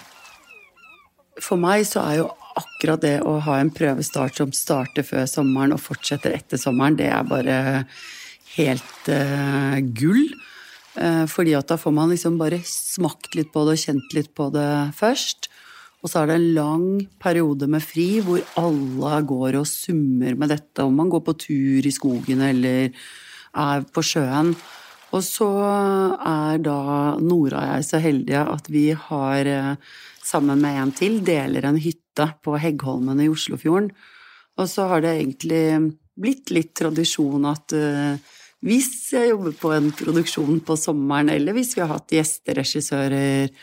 For 1.42 1.58
meg 1.60 1.88
så 1.90 2.04
er 2.06 2.20
jo 2.20 2.30
akkurat 2.60 3.02
det 3.02 3.16
å 3.26 3.40
ha 3.48 3.58
en 3.60 3.74
prøvestart 3.74 4.38
som 4.38 4.54
starter 4.56 5.06
før 5.08 5.26
sommeren 5.32 5.74
og 5.74 5.82
fortsetter 5.82 6.36
etter 6.36 6.62
sommeren, 6.62 7.00
det 7.00 7.10
er 7.10 7.28
bare 7.28 7.60
helt 8.58 9.10
uh, 9.10 9.78
gull. 9.98 10.28
Uh, 11.00 11.26
fordi 11.32 11.56
at 11.58 11.70
da 11.70 11.80
får 11.80 11.96
man 11.96 12.14
liksom 12.14 12.38
bare 12.38 12.62
smakt 12.68 13.34
litt 13.40 13.50
på 13.56 13.66
det 13.66 13.78
og 13.78 13.86
kjent 13.88 14.16
litt 14.18 14.34
på 14.38 14.52
det 14.54 14.70
først. 15.00 15.50
Og 16.00 16.08
så 16.08 16.22
er 16.22 16.30
det 16.30 16.36
en 16.40 16.52
lang 16.56 16.86
periode 17.20 17.68
med 17.72 17.84
fri 17.84 18.22
hvor 18.24 18.40
alle 18.60 19.22
går 19.28 19.60
og 19.60 19.68
summer 19.68 20.38
med 20.40 20.54
dette, 20.54 20.84
om 20.86 20.96
man 20.96 21.10
går 21.12 21.26
på 21.26 21.36
tur 21.44 21.88
i 21.88 21.92
skogen 21.92 22.44
eller 22.46 22.94
er 23.60 23.84
på 23.92 24.04
sjøen. 24.06 24.54
Og 25.10 25.26
så 25.26 25.50
er 25.50 26.62
da 26.64 26.80
Nora 27.20 27.64
og 27.64 27.72
jeg 27.74 27.88
så 27.88 28.02
heldige 28.04 28.46
at 28.46 28.70
vi 28.70 28.86
har, 28.94 29.46
eh, 29.46 29.76
sammen 30.24 30.62
med 30.62 30.78
en 30.78 30.92
til, 30.94 31.20
deler 31.26 31.66
en 31.66 31.82
hytte 31.82 32.28
på 32.44 32.58
Heggholmen 32.62 33.20
i 33.24 33.30
Oslofjorden. 33.32 33.90
Og 34.60 34.70
så 34.70 34.88
har 34.92 35.02
det 35.02 35.16
egentlig 35.18 35.96
blitt 36.20 36.52
litt 36.54 36.74
tradisjon 36.76 37.48
at 37.48 37.74
uh, 37.74 38.20
hvis 38.66 39.14
jeg 39.16 39.32
jobber 39.32 39.56
på 39.56 39.72
en 39.72 39.88
produksjon 39.96 40.60
på 40.68 40.76
sommeren, 40.76 41.32
eller 41.32 41.56
hvis 41.56 41.78
vi 41.78 41.84
har 41.86 41.94
hatt 41.94 42.12
gjesteregissører 42.12 43.54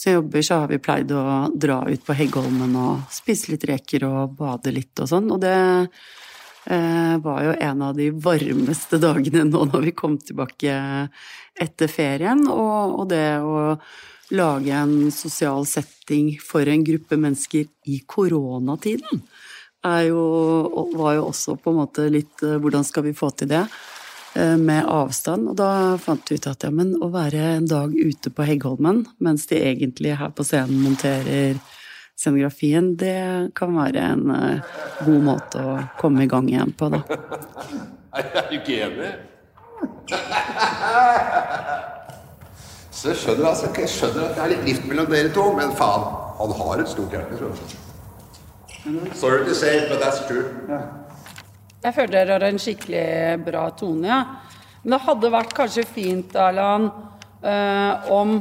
som 0.00 0.12
jobber, 0.12 0.42
så 0.42 0.62
har 0.62 0.70
vi 0.70 0.80
pleid 0.80 1.12
å 1.12 1.50
dra 1.52 1.82
ut 1.84 2.04
på 2.06 2.16
Heggholmen 2.16 2.76
og 2.80 3.02
spise 3.12 3.52
litt 3.52 3.66
reker 3.68 4.06
og 4.08 4.36
bade 4.38 4.72
litt 4.72 4.96
og 5.02 5.10
sånn. 5.10 5.28
Og 5.34 5.42
det 5.42 5.56
eh, 6.72 7.16
var 7.20 7.42
jo 7.44 7.52
en 7.52 7.82
av 7.84 7.98
de 7.98 8.08
varmeste 8.16 9.00
dagene 9.02 9.44
nå 9.50 9.66
når 9.68 9.90
vi 9.90 9.96
kom 9.98 10.16
tilbake 10.16 10.78
etter 11.60 11.92
ferien, 11.92 12.46
og, 12.48 12.96
og 13.02 13.10
det 13.12 13.26
å 13.44 13.76
lage 14.32 14.72
en 14.72 15.10
sosial 15.12 15.66
setting 15.68 16.32
for 16.40 16.64
en 16.70 16.86
gruppe 16.86 17.18
mennesker 17.20 17.68
i 17.90 18.00
koronatiden 18.08 19.24
jo, 20.06 20.24
var 20.96 21.14
jo 21.16 21.28
også 21.30 21.56
på 21.60 21.72
en 21.72 21.78
måte 21.80 22.04
litt 22.12 22.42
eh, 22.44 22.58
Hvordan 22.60 22.84
skal 22.84 23.06
vi 23.06 23.16
få 23.16 23.30
til 23.32 23.48
det? 23.48 23.62
Eh, 24.34 24.56
med 24.56 24.86
avstand. 24.86 25.48
Og 25.50 25.56
da 25.58 25.98
fant 25.98 26.30
vi 26.30 26.38
ut 26.38 26.46
at 26.46 26.62
ja, 26.62 26.70
men 26.70 26.94
å 27.02 27.10
være 27.10 27.40
en 27.56 27.66
dag 27.70 27.94
ute 27.94 28.30
på 28.30 28.46
Heggholmen 28.46 29.02
mens 29.18 29.48
de 29.50 29.58
egentlig 29.58 30.14
her 30.20 30.30
på 30.30 30.46
scenen 30.46 30.84
monterer 30.84 31.58
scenografien, 32.20 32.92
det 33.00 33.50
kan 33.56 33.72
være 33.74 34.02
en 34.12 34.26
uh, 34.28 34.76
god 35.06 35.22
måte 35.24 35.62
å 35.64 35.78
komme 35.96 36.26
i 36.26 36.28
gang 36.28 36.50
igjen 36.52 36.74
på, 36.76 36.90
da. 36.92 37.00
Er 38.20 38.26
du 38.50 38.54
ikke 38.58 38.76
enig? 38.84 39.10
Så 42.92 43.14
jeg 43.14 43.20
skjønner, 43.22 43.46
altså, 43.48 43.70
jeg 43.72 43.88
skjønner 43.88 44.26
at 44.28 44.36
det 44.36 44.44
er 44.44 44.52
litt 44.52 44.66
rift 44.68 44.88
mellom 44.90 45.08
dere 45.08 45.32
to, 45.32 45.46
men 45.56 45.72
faen, 45.78 46.04
han 46.42 46.56
har 46.60 46.84
et 46.84 46.92
stort 46.92 47.16
hjerte. 47.16 47.52
Sorry 49.16 49.46
to 49.46 49.54
say, 49.54 49.88
but 49.88 50.02
that's 50.02 50.20
true. 50.28 50.44
Jeg 51.80 51.96
føler 51.96 52.12
dere 52.12 52.34
har 52.36 52.44
en 52.44 52.60
skikkelig 52.60 53.38
bra 53.46 53.62
tone, 53.72 54.04
ja. 54.04 54.20
Men 54.82 54.94
det 54.94 55.04
hadde 55.06 55.30
vært 55.32 55.54
kanskje 55.56 55.86
fint, 55.88 56.34
Erland, 56.36 56.90
eh, 57.40 58.10
om, 58.12 58.34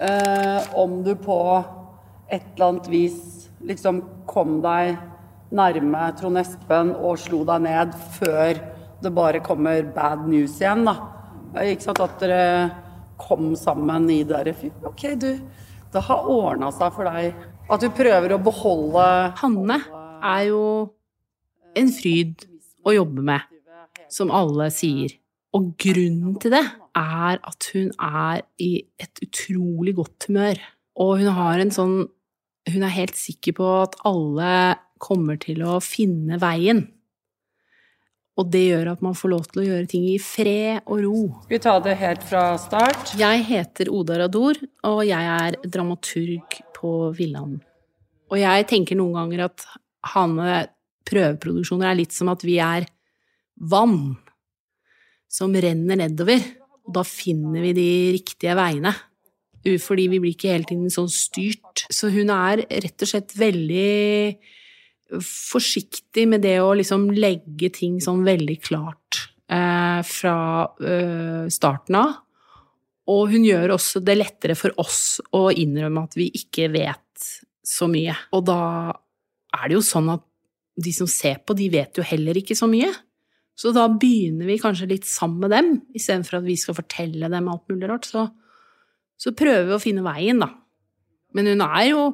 eh, 0.00 0.60
om 0.80 1.02
du 1.04 1.14
på 1.14 1.64
et 2.30 2.42
eller 2.54 2.66
annet 2.66 2.88
vis 2.88 3.50
liksom 3.60 4.00
kom 4.26 4.60
deg 4.64 4.96
nærme 5.52 6.04
Trond 6.16 6.40
Espen 6.40 6.94
og 6.94 7.18
slo 7.20 7.42
deg 7.44 7.66
ned 7.66 7.96
før 8.16 8.60
det 9.02 9.12
bare 9.12 9.42
kommer 9.44 9.82
bad 9.82 10.26
news 10.28 10.56
igjen, 10.60 10.86
da. 10.88 10.96
Ikke 11.60 11.84
sant 11.84 12.00
at 12.00 12.20
dere 12.22 12.70
kom 13.20 13.52
sammen 13.56 14.08
i 14.08 14.22
dere 14.24 14.54
OK, 14.88 15.04
du, 15.20 15.32
det 15.92 16.04
har 16.06 16.28
ordna 16.32 16.70
seg 16.72 16.94
for 16.96 17.04
deg. 17.04 17.34
At 17.70 17.84
du 17.84 17.90
prøver 17.92 18.32
å 18.34 18.40
beholde 18.42 19.04
Hanne 19.42 19.82
er 20.24 20.46
jo 20.48 20.62
en 21.76 21.92
fryd 21.92 22.46
å 22.86 22.94
jobbe 22.94 23.24
med, 23.24 23.40
som 24.12 24.32
alle 24.34 24.70
sier. 24.74 25.16
Og 25.56 25.72
grunnen 25.82 26.36
til 26.42 26.54
det 26.54 26.62
er 26.96 27.40
at 27.42 27.68
hun 27.74 27.90
er 27.96 28.44
i 28.62 28.72
et 29.02 29.22
utrolig 29.24 29.96
godt 29.98 30.28
humør. 30.28 30.60
Og 31.00 31.20
hun 31.22 31.36
har 31.40 31.62
en 31.62 31.74
sånn 31.74 32.00
Hun 32.70 32.82
er 32.84 32.92
helt 32.92 33.16
sikker 33.16 33.54
på 33.56 33.66
at 33.80 33.94
alle 34.06 34.76
kommer 35.00 35.38
til 35.40 35.62
å 35.64 35.78
finne 35.80 36.36
veien. 36.38 36.82
Og 38.38 38.50
det 38.52 38.60
gjør 38.66 38.90
at 38.92 39.00
man 39.02 39.16
får 39.16 39.32
lov 39.32 39.46
til 39.48 39.62
å 39.62 39.64
gjøre 39.64 39.88
ting 39.90 40.04
i 40.10 40.18
fred 40.20 40.84
og 40.84 41.00
ro. 41.02 41.22
Skal 41.46 41.56
vi 41.56 41.62
ta 41.64 41.74
det 41.82 41.96
helt 42.02 42.26
fra 42.28 42.44
start? 42.60 43.14
Jeg 43.18 43.46
heter 43.48 43.90
Oda 43.96 44.20
Rador, 44.20 44.60
og 44.86 45.00
jeg 45.08 45.32
er 45.32 45.56
dramaturg 45.64 46.60
på 46.76 46.92
Villanden. 47.16 47.64
Og 48.30 48.38
jeg 48.38 48.68
tenker 48.70 49.00
noen 49.00 49.16
ganger 49.18 49.46
at 49.48 49.66
Hanne 50.12 50.60
prøveproduksjoner 51.08 51.90
er 51.90 52.00
litt 52.02 52.14
som 52.16 52.30
at 52.32 52.44
vi 52.46 52.58
er 52.62 52.88
vann 53.70 54.16
som 55.30 55.54
renner 55.54 56.00
nedover, 56.00 56.42
og 56.86 56.94
da 56.96 57.04
finner 57.06 57.62
vi 57.62 57.74
de 57.76 57.90
riktige 58.16 58.56
veiene. 58.58 58.92
Fordi 59.60 60.06
vi 60.08 60.18
blir 60.22 60.32
ikke 60.34 60.54
hele 60.54 60.66
tiden 60.66 60.88
sånn 60.92 61.10
styrt. 61.12 61.84
Så 61.92 62.08
hun 62.12 62.32
er 62.32 62.64
rett 62.64 63.04
og 63.04 63.10
slett 63.10 63.34
veldig 63.36 64.40
forsiktig 65.20 66.26
med 66.30 66.44
det 66.46 66.56
å 66.62 66.72
liksom 66.78 67.08
legge 67.12 67.70
ting 67.74 67.98
sånn 68.02 68.22
veldig 68.26 68.56
klart 68.62 69.24
eh, 69.50 70.00
fra 70.06 70.36
eh, 70.80 71.46
starten 71.52 71.98
av. 71.98 72.16
Og 73.10 73.32
hun 73.32 73.44
gjør 73.44 73.74
også 73.74 74.02
det 74.06 74.16
lettere 74.18 74.56
for 74.58 74.74
oss 74.80 75.18
å 75.34 75.48
innrømme 75.50 76.06
at 76.06 76.16
vi 76.18 76.28
ikke 76.40 76.70
vet 76.72 77.26
så 77.66 77.88
mye. 77.90 78.14
Og 78.36 78.44
da 78.46 78.60
er 79.58 79.66
det 79.66 79.76
jo 79.76 79.84
sånn 79.84 80.12
at 80.14 80.24
de 80.80 80.92
som 80.96 81.08
ser 81.10 81.40
på, 81.44 81.56
de 81.56 81.68
vet 81.72 81.98
jo 81.98 82.04
heller 82.06 82.38
ikke 82.40 82.56
så 82.58 82.68
mye. 82.70 82.90
Så 83.60 83.74
da 83.76 83.84
begynner 83.92 84.48
vi 84.48 84.60
kanskje 84.60 84.88
litt 84.88 85.08
sammen 85.08 85.44
med 85.44 85.52
dem, 85.52 85.70
istedenfor 85.96 86.38
at 86.38 86.46
vi 86.46 86.56
skal 86.56 86.78
fortelle 86.78 87.28
dem 87.32 87.50
alt 87.52 87.66
mulig 87.68 87.90
rart. 87.90 88.08
Så, 88.08 88.24
så 89.20 89.34
prøver 89.36 89.68
vi 89.68 89.76
å 89.76 89.82
finne 89.82 90.04
veien, 90.06 90.40
da. 90.40 90.48
Men 91.36 91.50
hun 91.52 91.64
er 91.66 91.90
jo 91.90 92.04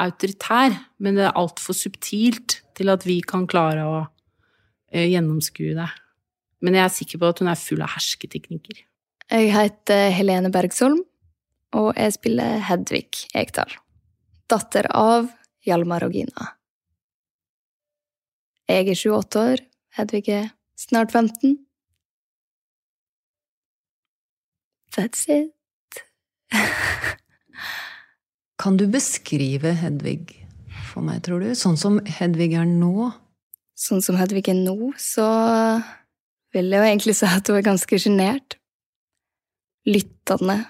autoritær, 0.00 0.76
men 1.02 1.18
det 1.18 1.26
er 1.26 1.36
altfor 1.40 1.76
subtilt 1.76 2.60
til 2.78 2.92
at 2.92 3.04
vi 3.04 3.18
kan 3.26 3.48
klare 3.50 3.82
å 3.84 3.98
uh, 4.06 5.04
gjennomskue 5.04 5.74
det. 5.76 5.90
Men 6.62 6.78
jeg 6.78 6.86
er 6.86 6.94
sikker 6.94 7.20
på 7.20 7.32
at 7.32 7.42
hun 7.42 7.50
er 7.50 7.60
full 7.60 7.82
av 7.82 7.92
hersketeknikker. 7.96 8.84
Jeg 9.32 9.52
heter 9.52 10.10
Helene 10.14 10.52
Bergsholm, 10.54 11.02
og 11.74 11.92
jeg 11.98 12.14
spiller 12.14 12.62
Hedvig 12.68 13.26
Ekdal. 13.38 13.74
Datter 14.50 14.86
av 14.94 15.30
Hjalmar 15.66 16.06
og 16.06 16.14
Gina. 16.14 16.52
Jeg 18.72 18.86
er 18.88 18.96
28 18.96 19.40
år, 19.52 19.60
Hedvig 19.98 20.28
er 20.32 20.46
snart 20.80 21.12
15. 21.12 21.58
That's 24.96 25.26
it. 25.28 25.52
kan 28.62 28.78
du 28.80 28.86
beskrive 28.88 29.74
Hedvig 29.76 30.38
for 30.88 31.04
meg, 31.04 31.20
tror 31.26 31.44
du? 31.44 31.52
Sånn 31.52 31.76
som 31.76 32.00
Hedvig 32.08 32.56
er 32.56 32.64
nå? 32.64 33.10
Sånn 33.76 34.00
som 34.00 34.16
Hedvig 34.16 34.48
er 34.48 34.56
nå, 34.56 34.94
så 34.96 35.28
vil 36.56 36.72
jeg 36.72 36.80
jo 36.80 36.88
egentlig 36.94 37.18
si 37.20 37.28
at 37.28 37.52
hun 37.52 37.60
er 37.60 37.68
ganske 37.68 38.00
sjenert. 38.00 38.56
Lyttende. 39.84 40.62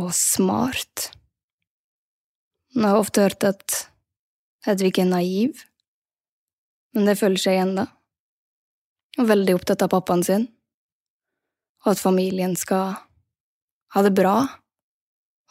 Og 0.00 0.14
smart. 0.16 1.10
Jeg 2.72 2.88
har 2.88 3.04
ofte 3.04 3.28
hørt 3.28 3.52
at 3.52 3.82
Hedvig 4.64 4.96
er 5.04 5.12
naiv 5.12 5.67
men 6.98 7.06
det 7.06 7.18
føler 7.20 7.38
seg 7.38 7.54
igjen, 7.54 7.76
da. 7.78 7.86
Og 9.22 9.28
veldig 9.30 9.54
opptatt 9.54 9.84
av 9.86 9.92
pappaen 9.92 10.24
sin, 10.26 10.48
og 11.84 11.92
at 11.94 12.02
familien 12.02 12.56
skal 12.58 12.96
ha 13.94 14.02
det 14.02 14.10
bra, 14.18 14.40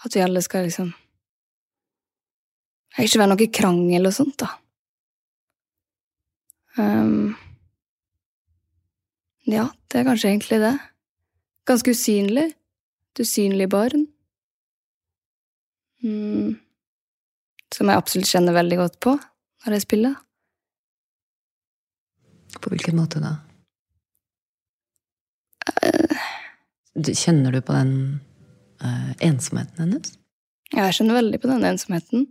at 0.04 0.16
vi 0.16 0.22
alle 0.22 0.44
skal 0.46 0.68
liksom 0.68 0.92
Det 2.98 3.06
ikke 3.06 3.20
være 3.22 3.30
noe 3.30 3.48
krangel 3.54 4.10
og 4.10 4.14
sånt, 4.16 4.42
da. 4.42 4.48
Um, 6.78 7.36
ja, 9.46 9.68
det 9.88 10.00
er 10.00 10.08
kanskje 10.08 10.32
egentlig 10.32 10.60
det. 10.64 10.74
Ganske 11.70 11.94
usynlig. 11.94 12.48
Et 13.14 13.22
usynlig 13.22 13.70
barn. 13.70 14.08
Mm. 16.02 16.58
Som 17.74 17.92
jeg 17.92 18.02
absolutt 18.02 18.32
kjenner 18.32 18.58
veldig 18.58 18.80
godt 18.82 18.98
på 19.04 19.14
når 19.18 19.78
jeg 19.78 19.86
spiller. 19.86 20.18
På 22.62 22.72
hvilken 22.74 22.98
måte 22.98 23.22
da? 23.24 23.36
Kjenner 26.98 27.54
du 27.54 27.62
på 27.62 27.76
den 27.76 27.92
uh, 28.82 29.12
ensomheten 29.24 29.84
hennes? 29.84 30.16
Jeg 30.74 30.96
kjenner 30.98 31.20
veldig 31.20 31.40
på 31.44 31.52
den 31.52 31.68
ensomheten. 31.68 32.26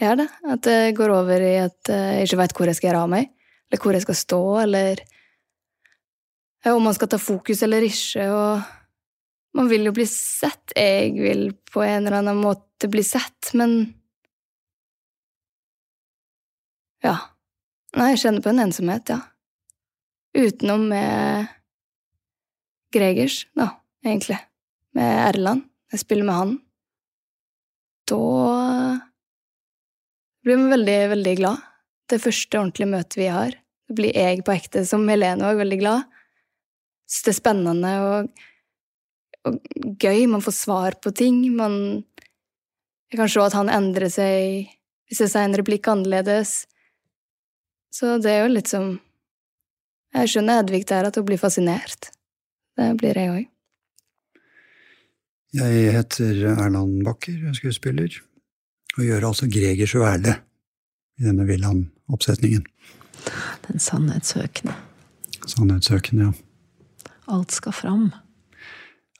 Jeg 0.00 0.08
gjør 0.08 0.18
det. 0.22 0.28
At 0.54 0.64
det 0.66 0.96
går 0.98 1.14
over 1.14 1.44
i 1.44 1.54
at 1.62 1.92
jeg 1.92 2.26
ikke 2.26 2.40
veit 2.40 2.56
hvor 2.56 2.70
jeg 2.70 2.78
skal 2.78 2.90
gjøre 2.90 3.04
av 3.04 3.12
meg, 3.12 3.30
eller 3.68 3.82
hvor 3.84 3.96
jeg 3.96 4.04
skal 4.06 4.18
stå, 4.18 4.42
eller 4.64 5.02
om 6.68 6.84
man 6.84 6.96
skal 6.96 7.08
ta 7.08 7.20
fokus 7.20 7.62
eller 7.64 7.86
ikke, 7.86 8.26
og 8.34 9.56
man 9.56 9.70
vil 9.70 9.86
jo 9.88 9.94
bli 9.96 10.06
sett. 10.08 10.74
Jeg 10.76 11.14
vil 11.16 11.46
på 11.72 11.82
en 11.84 12.04
eller 12.04 12.20
annen 12.20 12.42
måte 12.42 12.90
bli 12.90 13.04
sett, 13.06 13.54
men 13.54 13.94
Ja. 17.00 17.16
Nei, 17.98 18.12
jeg 18.12 18.20
kjenner 18.22 18.44
på 18.44 18.52
en 18.52 18.62
ensomhet, 18.62 19.10
ja. 19.10 19.18
Utenom 20.36 20.84
med 20.92 21.48
Gregers, 22.94 23.42
da, 23.58 23.66
egentlig. 24.06 24.38
Med 24.94 25.10
Erland. 25.24 25.64
Jeg 25.90 26.04
spiller 26.04 26.26
med 26.26 26.38
han. 26.38 26.52
Da 28.10 28.20
blir 30.44 30.60
man 30.60 30.70
veldig, 30.76 31.00
veldig 31.16 31.34
glad. 31.42 31.66
Det 32.10 32.20
første 32.22 32.58
ordentlige 32.60 32.90
møtet 32.90 33.18
vi 33.18 33.28
har. 33.30 33.58
Da 33.90 33.98
blir 33.98 34.14
jeg 34.14 34.44
på 34.46 34.54
ekte, 34.54 34.84
som 34.86 35.06
Helene 35.10 35.50
òg, 35.50 35.58
veldig 35.64 35.80
glad. 35.82 36.06
Syns 37.10 37.26
det 37.26 37.34
er 37.34 37.38
spennende 37.40 37.92
og, 38.06 38.42
og 39.50 39.58
gøy. 39.98 40.28
Man 40.30 40.46
får 40.46 40.56
svar 40.60 40.98
på 41.02 41.10
ting. 41.10 41.42
Man 41.58 42.04
Jeg 43.10 43.18
kan 43.18 43.30
se 43.30 43.42
at 43.42 43.58
han 43.58 43.70
endrer 43.74 44.10
seg 44.14 44.70
hvis 45.10 45.24
jeg 45.24 45.32
sier 45.32 45.48
en 45.48 45.58
replikk 45.58 45.88
annerledes. 45.90 46.68
Så 47.90 48.16
det 48.22 48.32
er 48.32 48.44
jo 48.44 48.52
litt 48.54 48.70
som 48.70 48.98
Jeg 50.10 50.26
skjønner 50.32 50.64
Edvig 50.64 50.82
der, 50.90 51.06
at 51.06 51.14
hun 51.14 51.26
blir 51.28 51.38
fascinert. 51.38 52.08
Det 52.74 52.88
blir 52.98 53.14
jeg 53.14 53.30
òg. 53.30 53.44
Jeg 55.54 55.92
heter 55.94 56.40
Erland 56.50 57.04
Bakker, 57.06 57.36
jeg 57.36 57.50
er 57.50 57.54
skuespiller, 57.54 58.16
og 58.96 59.04
gjør 59.06 59.28
altså 59.28 59.46
Greger 59.50 59.94
Værle 60.02 60.34
i 61.18 61.26
denne 61.28 61.46
Wilhelm-oppsetningen. 61.46 62.66
Den 63.68 63.78
sannhetssøkende. 63.82 64.74
Sannhetssøkende, 65.46 66.30
ja. 66.30 67.12
Alt 67.30 67.54
skal 67.54 67.74
fram. 67.74 68.10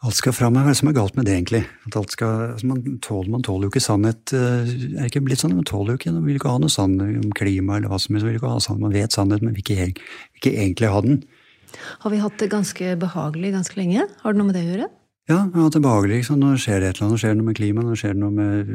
Alt 0.01 0.17
skal 0.17 0.33
fram. 0.33 0.55
Hva 0.57 0.63
er 0.65 0.73
det 0.73 0.79
som 0.79 0.89
er 0.89 0.95
galt 0.97 1.17
med 1.19 1.27
det, 1.29 1.35
egentlig? 1.37 1.59
At 1.85 1.97
alt 2.01 2.15
skal, 2.15 2.55
altså 2.55 2.69
man, 2.71 2.79
tåler, 3.05 3.29
man 3.35 3.43
tåler 3.45 3.67
jo 3.67 3.73
ikke 3.75 3.83
sannhet. 3.85 4.33
eh, 4.33 4.63
Er 4.65 5.03
det 5.03 5.11
ikke 5.11 5.21
blitt 5.27 5.43
sånn? 5.43 5.53
Man 5.59 5.67
tåler 5.69 5.93
jo 5.93 6.01
ikke, 6.01 6.15
man 6.15 6.25
vil 6.25 6.39
ikke 6.39 6.55
ha 6.55 6.61
noe 6.63 6.73
sannhet 6.73 7.19
om 7.21 7.35
klima 7.37 7.77
eller 7.77 7.93
hva 7.93 7.99
som 8.01 8.17
helst. 8.17 8.25
Man, 8.25 8.33
vil 8.33 8.39
ikke 8.41 8.53
ha 8.55 8.63
sannhet. 8.65 8.87
man 8.87 8.97
vet 8.97 9.13
sannhet, 9.13 9.45
men 9.45 9.53
vil 9.59 9.61
ikke, 9.61 9.91
vil 9.91 10.41
ikke 10.41 10.55
egentlig 10.57 10.89
ha 10.95 11.03
den. 11.05 11.21
Har 12.01 12.15
vi 12.15 12.23
hatt 12.23 12.41
det 12.41 12.49
ganske 12.51 12.97
behagelig 13.03 13.53
ganske 13.59 13.77
lenge? 13.77 14.09
Har 14.25 14.33
det 14.33 14.41
noe 14.41 14.49
med 14.49 14.57
det 14.57 14.65
å 14.65 14.71
gjøre? 14.73 14.89
Ja, 15.31 15.39
ja 15.53 15.69
det 15.69 15.79
er 15.79 15.85
behagelig. 15.85 16.17
Liksom. 16.25 16.41
Nå 16.41 16.57
skjer 16.57 16.81
det 16.81 16.89
et 16.89 16.97
eller 16.97 17.07
annet. 17.07 17.13
Nå 17.13 17.21
skjer 17.21 17.35
det 17.35 17.41
noe 17.43 17.51
med 17.53 17.61
klima, 17.61 17.85
nå 17.85 17.97
skjer 18.01 18.17
det 18.17 18.23
noe 18.25 18.35
med, 18.35 18.75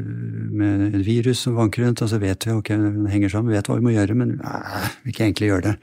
med 0.61 0.83
et 0.93 1.05
virus 1.09 1.41
som 1.47 1.57
vanker 1.57 1.83
rundt. 1.88 2.05
Og 2.05 2.11
så 2.13 2.21
vet 2.21 2.45
vi 2.45 2.53
ok, 2.53 2.69
det 2.69 3.11
henger 3.17 3.33
sammen, 3.33 3.49
vi 3.49 3.57
vet 3.57 3.71
hva 3.71 3.79
vi 3.81 3.88
må 3.89 3.95
gjøre, 3.97 4.15
men 4.21 4.38
øh, 4.39 4.91
vi 5.03 5.15
ikke 5.15 5.25
egentlig 5.25 5.49
gjøre 5.49 5.71
det. 5.71 5.79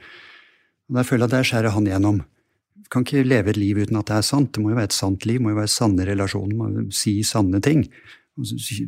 Og 0.87 0.95
Der 1.01 1.09
føler 1.11 1.27
jeg 1.27 1.33
at 1.33 1.35
der 1.35 1.49
skjærer 1.51 1.75
han 1.75 1.89
gjennom. 1.91 2.23
Kan 2.93 3.05
ikke 3.07 3.25
leve 3.25 3.49
et 3.49 3.57
liv 3.57 3.79
uten 3.81 3.97
at 3.97 4.09
det 4.11 4.19
er 4.19 4.25
sant. 4.27 4.51
Det 4.53 4.61
må 4.61 4.69
jo 4.69 4.77
være 4.77 4.91
et 4.91 4.95
sant 4.95 5.25
liv, 5.25 5.39
det 5.39 5.45
må 5.45 5.53
jo 5.55 5.61
være 5.63 5.71
sanne 5.73 6.05
relasjoner, 6.05 6.57
må 6.57 6.89
si 6.93 7.15
sanne 7.25 7.61
ting. 7.65 7.87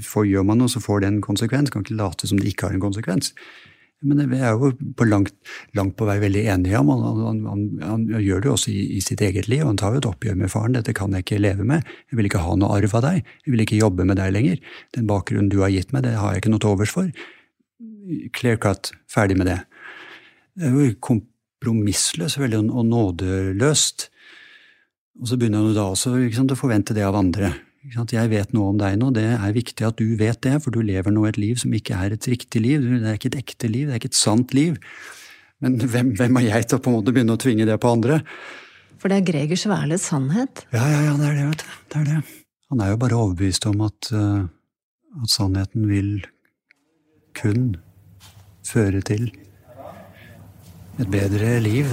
Får, 0.06 0.28
gjør 0.30 0.46
man 0.46 0.62
noe, 0.62 0.70
så 0.70 0.82
får 0.82 1.02
det 1.02 1.10
en 1.10 1.24
konsekvens. 1.26 1.72
Kan 1.74 1.86
ikke 1.86 1.98
late 1.98 2.30
som 2.30 2.42
det 2.42 2.52
ikke 2.52 2.70
har 2.70 2.78
en 2.78 2.84
konsekvens. 2.84 3.34
Men 4.06 4.22
vi 4.30 4.38
er 4.38 4.54
jo 4.54 4.70
på 4.98 5.08
langt, 5.08 5.34
langt 5.78 5.96
på 5.98 6.06
vei 6.06 6.18
veldig 6.22 6.44
enige 6.54 6.78
om. 6.78 6.92
Han, 6.94 7.22
han, 7.26 7.44
han, 7.50 7.62
han 7.82 8.04
gjør 8.22 8.44
det 8.44 8.50
jo 8.50 8.56
også 8.58 8.74
i, 8.74 8.82
i, 8.98 9.02
sitt 9.02 9.24
eget 9.26 9.50
liv. 9.50 9.64
Han 9.66 9.80
tar 9.82 9.96
jo 9.96 10.02
et 10.04 10.10
oppgjør 10.10 10.38
med 10.38 10.52
faren. 10.54 10.76
'Dette 10.76 10.94
kan 10.98 11.14
jeg 11.16 11.26
ikke 11.26 11.42
leve 11.42 11.66
med. 11.66 11.86
Jeg 12.12 12.20
vil 12.20 12.30
ikke 12.30 12.44
ha 12.44 12.58
noe 12.60 12.76
arv 12.78 12.98
av 13.00 13.06
deg. 13.08 13.32
Jeg 13.46 13.54
vil 13.54 13.64
ikke 13.66 13.80
jobbe 13.80 14.06
med 14.06 14.20
deg 14.22 14.36
lenger. 14.36 14.60
Den 14.98 15.08
bakgrunnen 15.10 15.50
du 15.50 15.62
har 15.64 15.74
gitt 15.74 15.96
meg, 15.96 16.06
det 16.06 16.18
har 16.20 16.36
jeg 16.36 16.44
ikke 16.44 16.54
noe 16.54 16.62
til 16.62 16.76
overs 16.76 16.94
for.' 16.94 17.10
Clear 18.38 18.60
cut. 18.62 18.92
Ferdig 19.10 19.40
med 19.40 19.50
det. 19.50 19.62
Det 20.54 20.68
er 20.70 20.76
jo 20.76 20.92
kompromissløst 21.66 22.40
veldig, 22.40 22.66
og 22.70 22.86
nådeløst. 22.86 24.10
Og 25.22 25.30
så 25.30 25.38
begynner 25.38 25.64
han 25.64 25.76
da 25.76 25.88
også 25.92 26.14
sant, 26.36 26.52
å 26.52 26.60
forvente 26.60 26.94
det 26.94 27.06
av 27.06 27.16
andre. 27.16 27.54
Jeg 27.86 28.30
vet 28.32 28.54
noe 28.54 28.72
om 28.74 28.80
deg 28.80 28.98
nå, 28.98 29.12
det 29.14 29.26
er 29.38 29.54
viktig 29.54 29.86
at 29.86 29.98
du 29.98 30.16
vet 30.18 30.42
det, 30.42 30.58
for 30.64 30.74
du 30.74 30.82
lever 30.82 31.14
nå 31.14 31.26
et 31.30 31.38
liv 31.38 31.58
som 31.62 31.74
ikke 31.74 31.96
er 31.96 32.16
et 32.16 32.28
riktig 32.28 32.62
liv. 32.62 32.82
Det 32.82 33.12
er 33.12 33.20
ikke 33.20 33.32
et 33.34 33.42
ekte 33.44 33.70
liv, 33.70 33.88
det 33.88 33.94
er 33.94 34.02
ikke 34.02 34.14
et 34.14 34.18
sant 34.18 34.54
liv. 34.58 34.80
Men 35.62 35.78
hvem, 35.80 36.16
hvem 36.18 36.40
er 36.42 36.48
jeg 36.50 36.68
til 36.68 36.80
å 36.80 36.82
på 36.82 36.92
en 36.92 36.98
måte 36.98 37.14
begynne 37.14 37.38
å 37.38 37.42
tvinge 37.42 37.68
det 37.70 37.78
på 37.82 37.94
andre? 37.94 38.20
For 39.00 39.12
det 39.12 39.22
er 39.22 39.28
Gregers 39.30 39.68
Værles 39.70 40.10
sannhet. 40.10 40.66
Ja, 40.74 40.84
ja, 40.90 41.04
ja, 41.12 41.16
det 41.20 41.30
er 41.30 41.38
det, 41.38 41.48
vet 41.52 41.64
du. 41.64 41.78
Det 41.94 42.02
er 42.02 42.10
det. 42.10 42.20
Han 42.74 42.82
er 42.82 42.92
jo 42.92 43.00
bare 43.06 43.22
overbevist 43.22 43.70
om 43.70 43.86
at, 43.86 44.10
uh, 44.12 44.50
at 45.22 45.32
sannheten 45.32 45.86
vil 45.88 46.12
kun 47.38 47.76
føre 48.66 49.04
til 49.06 49.30
et 51.00 51.06
bedre 51.06 51.60
liv. 51.60 51.88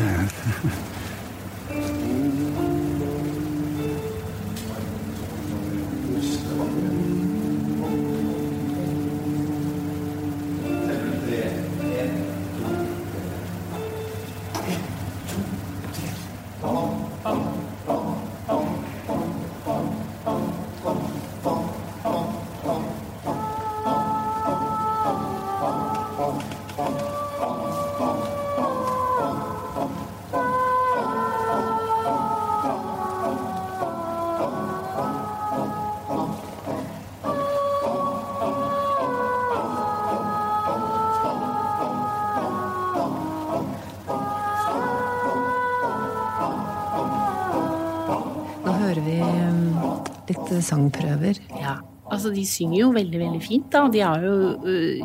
Sangprøver. 50.66 51.40
Ja, 51.60 51.76
altså 52.10 52.32
de 52.34 52.44
synger 52.46 52.78
jo 52.80 52.90
veldig, 52.94 53.20
veldig 53.26 53.42
fint, 53.44 53.68
da. 53.72 53.86
De 53.92 54.00
har 54.04 54.22
jo 54.24 54.34
øh, 54.64 55.00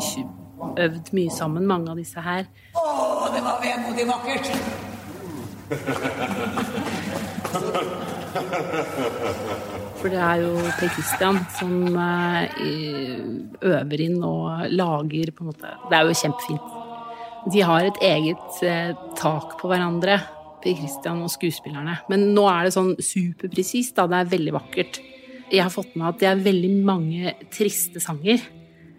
øvd 0.87 1.13
mye 1.17 1.31
sammen, 1.33 1.67
mange 1.69 1.91
av 1.91 1.97
disse 1.99 2.21
her. 2.23 2.47
Å, 2.77 2.85
det 3.33 3.41
var 3.45 3.61
vemodig 3.63 4.07
vakkert! 4.09 4.45
For 9.97 10.13
det 10.13 10.19
er 10.21 10.41
jo 10.43 10.51
Per 10.77 10.91
Christian 10.93 11.39
som 11.57 11.73
øh, 11.97 12.45
øver 13.65 14.03
inn 14.05 14.19
og 14.23 14.67
lager 14.71 15.31
på 15.33 15.43
en 15.43 15.49
måte 15.51 15.71
Det 15.89 15.97
er 15.97 16.05
jo 16.05 16.19
kjempefint. 16.21 16.73
De 17.51 17.63
har 17.63 17.87
et 17.87 17.99
eget 18.03 18.59
øh, 18.63 18.91
tak 19.17 19.57
på 19.59 19.69
hverandre, 19.71 20.19
Per 20.63 20.75
Christian 20.77 21.21
og 21.25 21.31
skuespillerne. 21.33 21.97
Men 22.11 22.29
nå 22.35 22.43
er 22.51 22.67
det 22.67 22.75
sånn 22.75 22.95
superpresist, 22.99 23.95
da. 23.97 24.07
Det 24.11 24.17
er 24.19 24.33
veldig 24.37 24.53
vakkert. 24.57 25.01
Jeg 25.51 25.63
har 25.63 25.71
fått 25.71 25.95
med 25.95 26.09
at 26.09 26.21
det 26.21 26.29
er 26.29 26.45
veldig 26.45 26.71
mange 26.85 27.33
triste 27.53 28.01
sanger. 28.03 28.41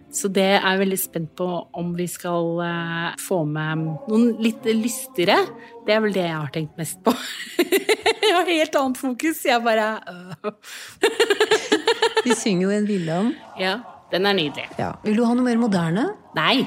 Så 0.09 0.29
det 0.33 0.45
er 0.55 0.63
jeg 0.63 0.79
veldig 0.81 0.97
spent 0.97 1.29
på 1.37 1.45
om 1.77 1.91
vi 1.93 2.07
skal 2.09 2.47
uh, 2.57 3.11
få 3.21 3.43
med 3.45 3.83
noen 4.09 4.31
litt 4.41 4.65
lystigere. 4.65 5.37
Det 5.85 5.93
er 5.93 6.01
vel 6.01 6.15
det 6.15 6.23
jeg 6.25 6.33
har 6.33 6.49
tenkt 6.55 6.79
mest 6.81 6.97
på. 7.05 7.13
jeg 7.61 8.33
har 8.33 8.49
helt 8.49 8.79
annet 8.81 8.97
fokus. 8.97 9.43
Jeg 9.45 9.61
bare 9.65 9.91
Vi 12.25 12.31
De 12.31 12.35
synger 12.35 12.65
jo 12.65 12.73
en 12.73 12.89
Wilhelm. 12.89 13.31
Ja, 13.61 13.77
den 14.09 14.25
er 14.25 14.37
nydelig. 14.37 14.65
Ja. 14.81 14.95
Vil 15.05 15.19
du 15.19 15.23
ha 15.27 15.35
noe 15.37 15.45
mer 15.45 15.61
moderne? 15.61 16.07
Nei. 16.37 16.65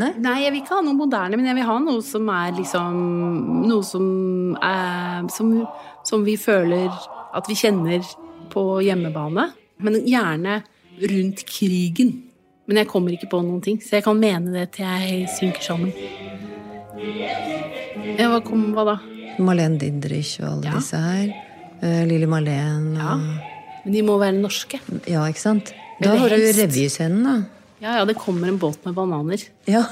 Nei? 0.00 0.10
Nei, 0.18 0.36
jeg 0.42 0.54
vil 0.54 0.62
ikke 0.64 0.78
ha 0.78 0.82
noe 0.82 0.96
moderne, 0.96 1.38
men 1.38 1.46
jeg 1.46 1.58
vil 1.60 1.68
ha 1.68 1.76
noe 1.84 2.02
som 2.04 2.28
er 2.32 2.54
liksom 2.56 3.00
Noe 3.68 3.84
som 3.84 4.04
er 4.64 5.28
Som, 5.28 5.52
som 6.08 6.24
vi 6.24 6.38
føler 6.40 6.88
at 7.36 7.46
vi 7.46 7.54
kjenner 7.54 8.00
på 8.52 8.64
hjemmebane. 8.84 9.48
Men 9.80 10.00
gjerne 10.06 10.60
rundt 11.00 11.44
krigen. 11.48 12.10
Men 12.68 12.82
jeg 12.82 12.88
kommer 12.90 13.14
ikke 13.16 13.30
på 13.32 13.40
noen 13.42 13.62
ting, 13.64 13.78
så 13.82 13.96
jeg 13.98 14.04
kan 14.06 14.18
mene 14.20 14.52
det 14.54 14.66
til 14.76 14.84
jeg 14.86 15.28
synker 15.38 15.64
sammen. 15.64 15.94
Ja, 18.18 18.28
hva 18.30 18.40
kom 18.44 18.68
hva 18.76 18.84
da? 18.92 18.96
Malene 19.40 19.78
Didrich 19.80 20.36
og 20.42 20.50
alle 20.58 20.68
Ja. 20.68 20.74
disse 20.78 21.00
her. 21.00 21.30
Uh, 21.80 22.02
Lille 22.06 22.28
Malene 22.28 23.00
og 23.00 23.22
Men 23.86 23.94
de 23.94 24.02
må 24.04 24.18
være 24.20 24.36
norske. 24.36 24.78
Ja, 25.08 25.24
ikke 25.32 25.40
sant? 25.40 25.72
Da 26.02 26.12
har 26.20 26.28
du 26.28 26.36
revyscenen, 26.36 27.24
da. 27.24 27.34
Ja, 27.80 27.94
ja, 27.96 28.04
det 28.04 28.16
kommer 28.20 28.48
en 28.48 28.58
båt 28.60 28.84
med 28.84 28.94
bananer. 28.94 29.40
Ja. 29.66 29.86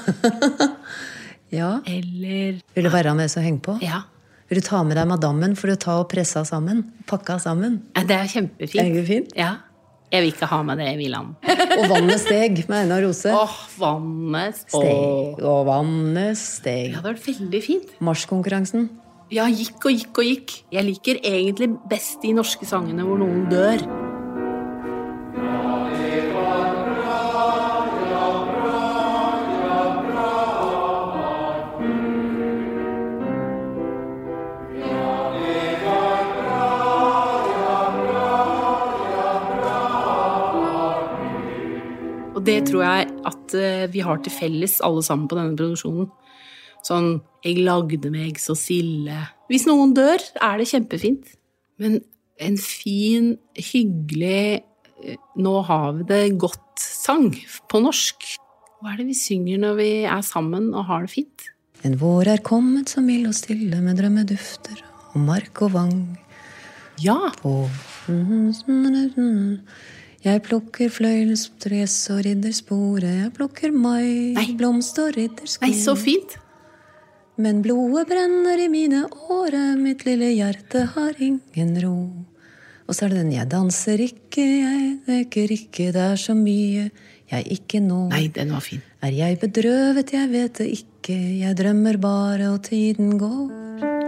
ja. 1.59 1.79
Eller 1.89 2.59
Vil 2.75 2.85
du 2.85 2.89
være 2.93 3.15
med 3.17 3.31
så 3.33 3.41
henge 3.41 3.63
på? 3.65 3.79
Ja. 3.81 4.03
Vil 4.49 4.57
du 4.57 4.65
ta 4.65 4.79
med 4.81 4.97
deg 4.97 5.05
madammen 5.05 5.51
for 5.57 5.69
å 5.69 5.77
ta 5.77 5.99
og 6.01 6.07
pressa 6.09 6.41
sammen? 6.47 6.81
Pakka 7.09 7.35
sammen? 7.41 7.83
Det 7.93 8.15
er 8.15 8.29
kjempefint. 8.31 8.81
Er 8.81 8.95
det 8.95 9.03
fint? 9.05 9.35
Ja. 9.37 9.51
Jeg 10.09 10.23
vil 10.25 10.31
ikke 10.33 10.47
ha 10.49 10.57
med 10.65 10.79
det 10.81 10.87
i 10.89 10.95
Viland. 10.97 11.35
Og 11.45 11.83
Vannet 11.91 12.17
steg 12.23 12.63
med 12.65 12.79
Einar 12.79 13.03
Rose. 13.05 13.29
Åh, 13.29 13.59
vannet 13.77 14.57
Steg 14.57 15.37
og 15.45 15.67
vannet 15.69 16.39
steg. 16.41 16.95
Det 16.95 16.97
hadde 16.97 17.13
vært 17.13 17.29
veldig 17.29 17.61
fint. 17.61 17.93
Marsjkonkurransen. 18.01 18.89
Ja, 19.29 19.45
gikk 19.45 19.85
og 19.85 19.93
gikk 19.93 20.23
og 20.23 20.25
gikk. 20.25 20.57
Jeg 20.73 20.89
liker 20.89 21.21
egentlig 21.21 21.69
best 21.91 22.17
de 22.25 22.33
norske 22.33 22.65
sangene 22.65 23.05
hvor 23.05 23.21
noen 23.21 23.45
dør. 23.53 23.85
Det 42.49 42.63
tror 42.65 42.81
jeg 42.81 43.09
at 43.29 43.53
eh, 43.53 43.83
vi 43.93 44.01
har 44.01 44.21
til 44.25 44.33
felles, 44.33 44.79
alle 44.81 45.03
sammen 45.05 45.27
på 45.29 45.37
denne 45.37 45.57
produksjonen. 45.59 46.07
Sånn 46.81 47.19
'jeg 47.43 47.61
lagde 47.61 48.09
meg 48.09 48.39
så 48.41 48.55
silde'. 48.57 49.19
Hvis 49.51 49.67
noen 49.67 49.93
dør, 49.93 50.17
er 50.41 50.57
det 50.57 50.69
kjempefint. 50.71 51.35
Men 51.77 51.99
en 52.39 52.57
fin, 52.57 53.37
hyggelig 53.53 54.63
eh, 55.03 55.19
'nå 55.37 55.55
har 55.67 55.93
vi 55.99 56.07
det 56.09 56.39
godt'-sang 56.41 57.37
på 57.69 57.83
norsk. 57.85 58.17
Hva 58.81 58.93
er 58.93 58.97
det 58.97 59.07
vi 59.11 59.19
synger 59.19 59.61
når 59.61 59.75
vi 59.77 59.91
er 60.09 60.21
sammen 60.25 60.73
og 60.73 60.87
har 60.89 61.05
det 61.05 61.13
fint? 61.13 61.51
En 61.85 61.99
vår 62.01 62.33
er 62.33 62.41
kommet 62.41 62.89
så 62.89 63.03
mild 63.03 63.27
og 63.29 63.37
stille 63.37 63.77
med 63.77 64.01
drømmedufter 64.01 64.81
og 65.13 65.21
mark 65.21 65.61
og 65.61 65.73
vang. 65.77 66.17
Ja! 66.97 67.29
Og 67.43 67.69
jeg 70.25 70.41
plukker 70.43 70.91
fløyelsdress 70.91 72.09
og 72.13 72.23
ridderspore, 72.25 73.07
jeg 73.23 73.33
plukker 73.37 73.71
mai, 73.71 74.35
blomst 74.59 74.99
og 74.99 75.13
riddersko. 75.15 75.63
Nei, 75.63 75.75
så 75.79 75.95
fint! 75.95 76.35
Men 77.39 77.61
blodet 77.63 78.09
brenner 78.09 78.59
i 78.59 78.67
mine 78.67 79.05
årer, 79.31 79.77
mitt 79.79 80.03
lille 80.03 80.33
hjerte 80.33 80.83
har 80.97 81.15
ingen 81.23 81.77
ro. 81.85 81.95
Og 82.89 82.97
så 82.97 83.05
er 83.05 83.13
det 83.13 83.21
den 83.21 83.31
'jeg 83.31 83.49
danser 83.49 84.01
ikke, 84.01 84.43
jeg 84.43 84.99
veker 85.07 85.47
ikke', 85.55 85.93
det 85.93 86.03
er 86.11 86.15
så 86.15 86.33
mye 86.33 86.89
jeg 87.31 87.43
ikke 87.51 87.79
når. 87.79 88.09
Nei, 88.09 88.27
den 88.27 88.51
var 88.51 88.59
fin. 88.59 88.81
Er 89.01 89.11
jeg 89.11 89.39
bedrøvet, 89.39 90.11
jeg 90.11 90.29
vet 90.29 90.53
det 90.57 90.67
ikke, 90.67 91.39
jeg 91.39 91.57
drømmer 91.57 91.97
bare, 91.97 92.49
og 92.49 92.63
tiden 92.63 93.17
går. 93.19 93.98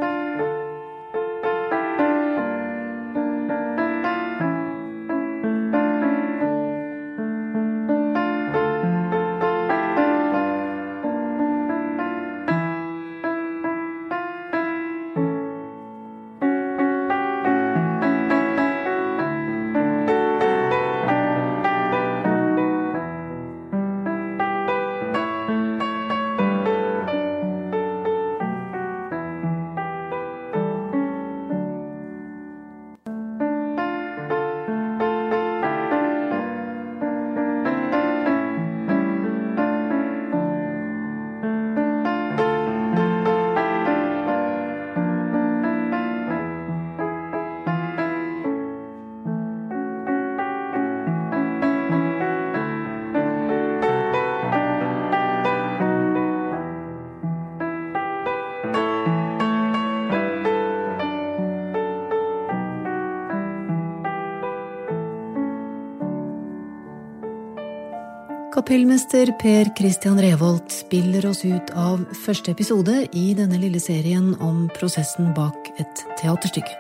Kapellmester 68.71 69.27
Per 69.37 69.67
Christian 69.75 70.15
Revolt 70.21 70.71
spiller 70.71 71.25
oss 71.27 71.41
ut 71.43 71.73
av 71.75 72.05
første 72.15 72.53
episode 72.53 73.01
i 73.11 73.33
denne 73.35 73.57
lille 73.59 73.81
serien 73.83 74.29
om 74.39 74.61
prosessen 74.71 75.33
bak 75.35 75.67
et 75.83 76.03
teaterstykke. 76.21 76.71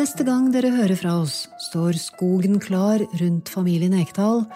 Neste 0.00 0.24
gang 0.24 0.48
dere 0.54 0.72
hører 0.72 0.96
fra 0.96 1.18
oss, 1.20 1.50
står 1.68 2.00
skogen 2.00 2.56
klar 2.64 3.04
rundt 3.20 3.52
familien 3.52 3.92
Ekdal, 4.00 4.46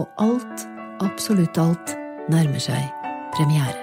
og 0.00 0.08
alt, 0.16 0.64
absolutt 1.04 1.60
alt, 1.60 1.92
nærmer 2.32 2.64
seg 2.64 2.80
premiere. 3.36 3.76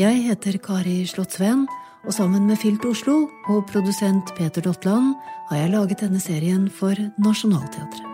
Jeg 0.00 0.24
heter 0.30 0.56
Kari 0.56 1.02
Slottsveen, 1.04 1.66
og 2.08 2.16
sammen 2.16 2.48
med 2.48 2.64
Filt 2.64 2.88
Oslo 2.88 3.26
og 3.52 3.66
produsent 3.68 4.32
Peter 4.40 4.64
Dotland 4.64 5.18
har 5.50 5.66
jeg 5.66 5.74
laget 5.76 6.06
denne 6.06 6.30
serien 6.30 6.70
for 6.72 6.96
Nationaltheatret. 7.20 8.09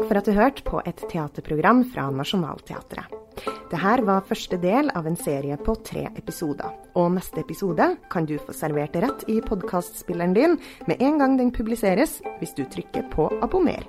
Takk 0.00 0.08
for 0.08 0.16
at 0.16 0.28
du 0.30 0.32
hørte 0.32 0.62
på 0.64 0.78
et 0.88 1.00
teaterprogram 1.10 1.82
fra 1.92 2.06
Nationaltheatret. 2.08 3.10
Dette 3.68 4.04
var 4.08 4.22
første 4.24 4.56
del 4.56 4.88
av 4.96 5.04
en 5.04 5.18
serie 5.20 5.58
på 5.60 5.74
tre 5.84 6.06
episoder. 6.16 6.72
Og 6.96 7.10
neste 7.18 7.42
episode 7.42 7.84
kan 8.08 8.24
du 8.24 8.38
få 8.40 8.54
servert 8.56 8.96
rett 8.96 9.26
i 9.28 9.42
podkastspilleren 9.44 10.32
din 10.32 10.56
med 10.88 11.04
en 11.04 11.20
gang 11.20 11.36
den 11.36 11.52
publiseres, 11.52 12.22
hvis 12.40 12.56
du 12.56 12.64
trykker 12.64 13.10
på 13.12 13.28
abonner. 13.44 13.84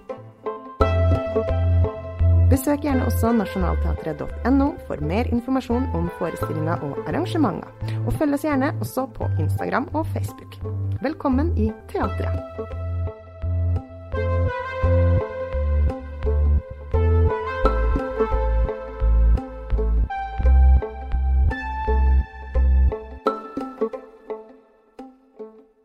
Besøk 2.51 2.83
gjerne 2.83 3.07
også 3.07 3.31
nasjonalteatret.no 3.39 4.69
for 4.91 5.07
mer 5.07 5.31
informasjon 5.31 5.87
om 5.95 6.11
forestillinger 6.19 6.83
og 6.89 6.99
arrangementer. 7.07 7.71
Og 8.03 8.11
følg 8.19 8.35
oss 8.35 8.43
gjerne 8.49 8.75
også 8.83 9.07
på 9.15 9.31
Instagram 9.39 9.87
og 9.95 10.03
Facebook. 10.11 10.59
Velkommen 10.99 11.55
i 11.55 11.71
teatret. 11.87 12.80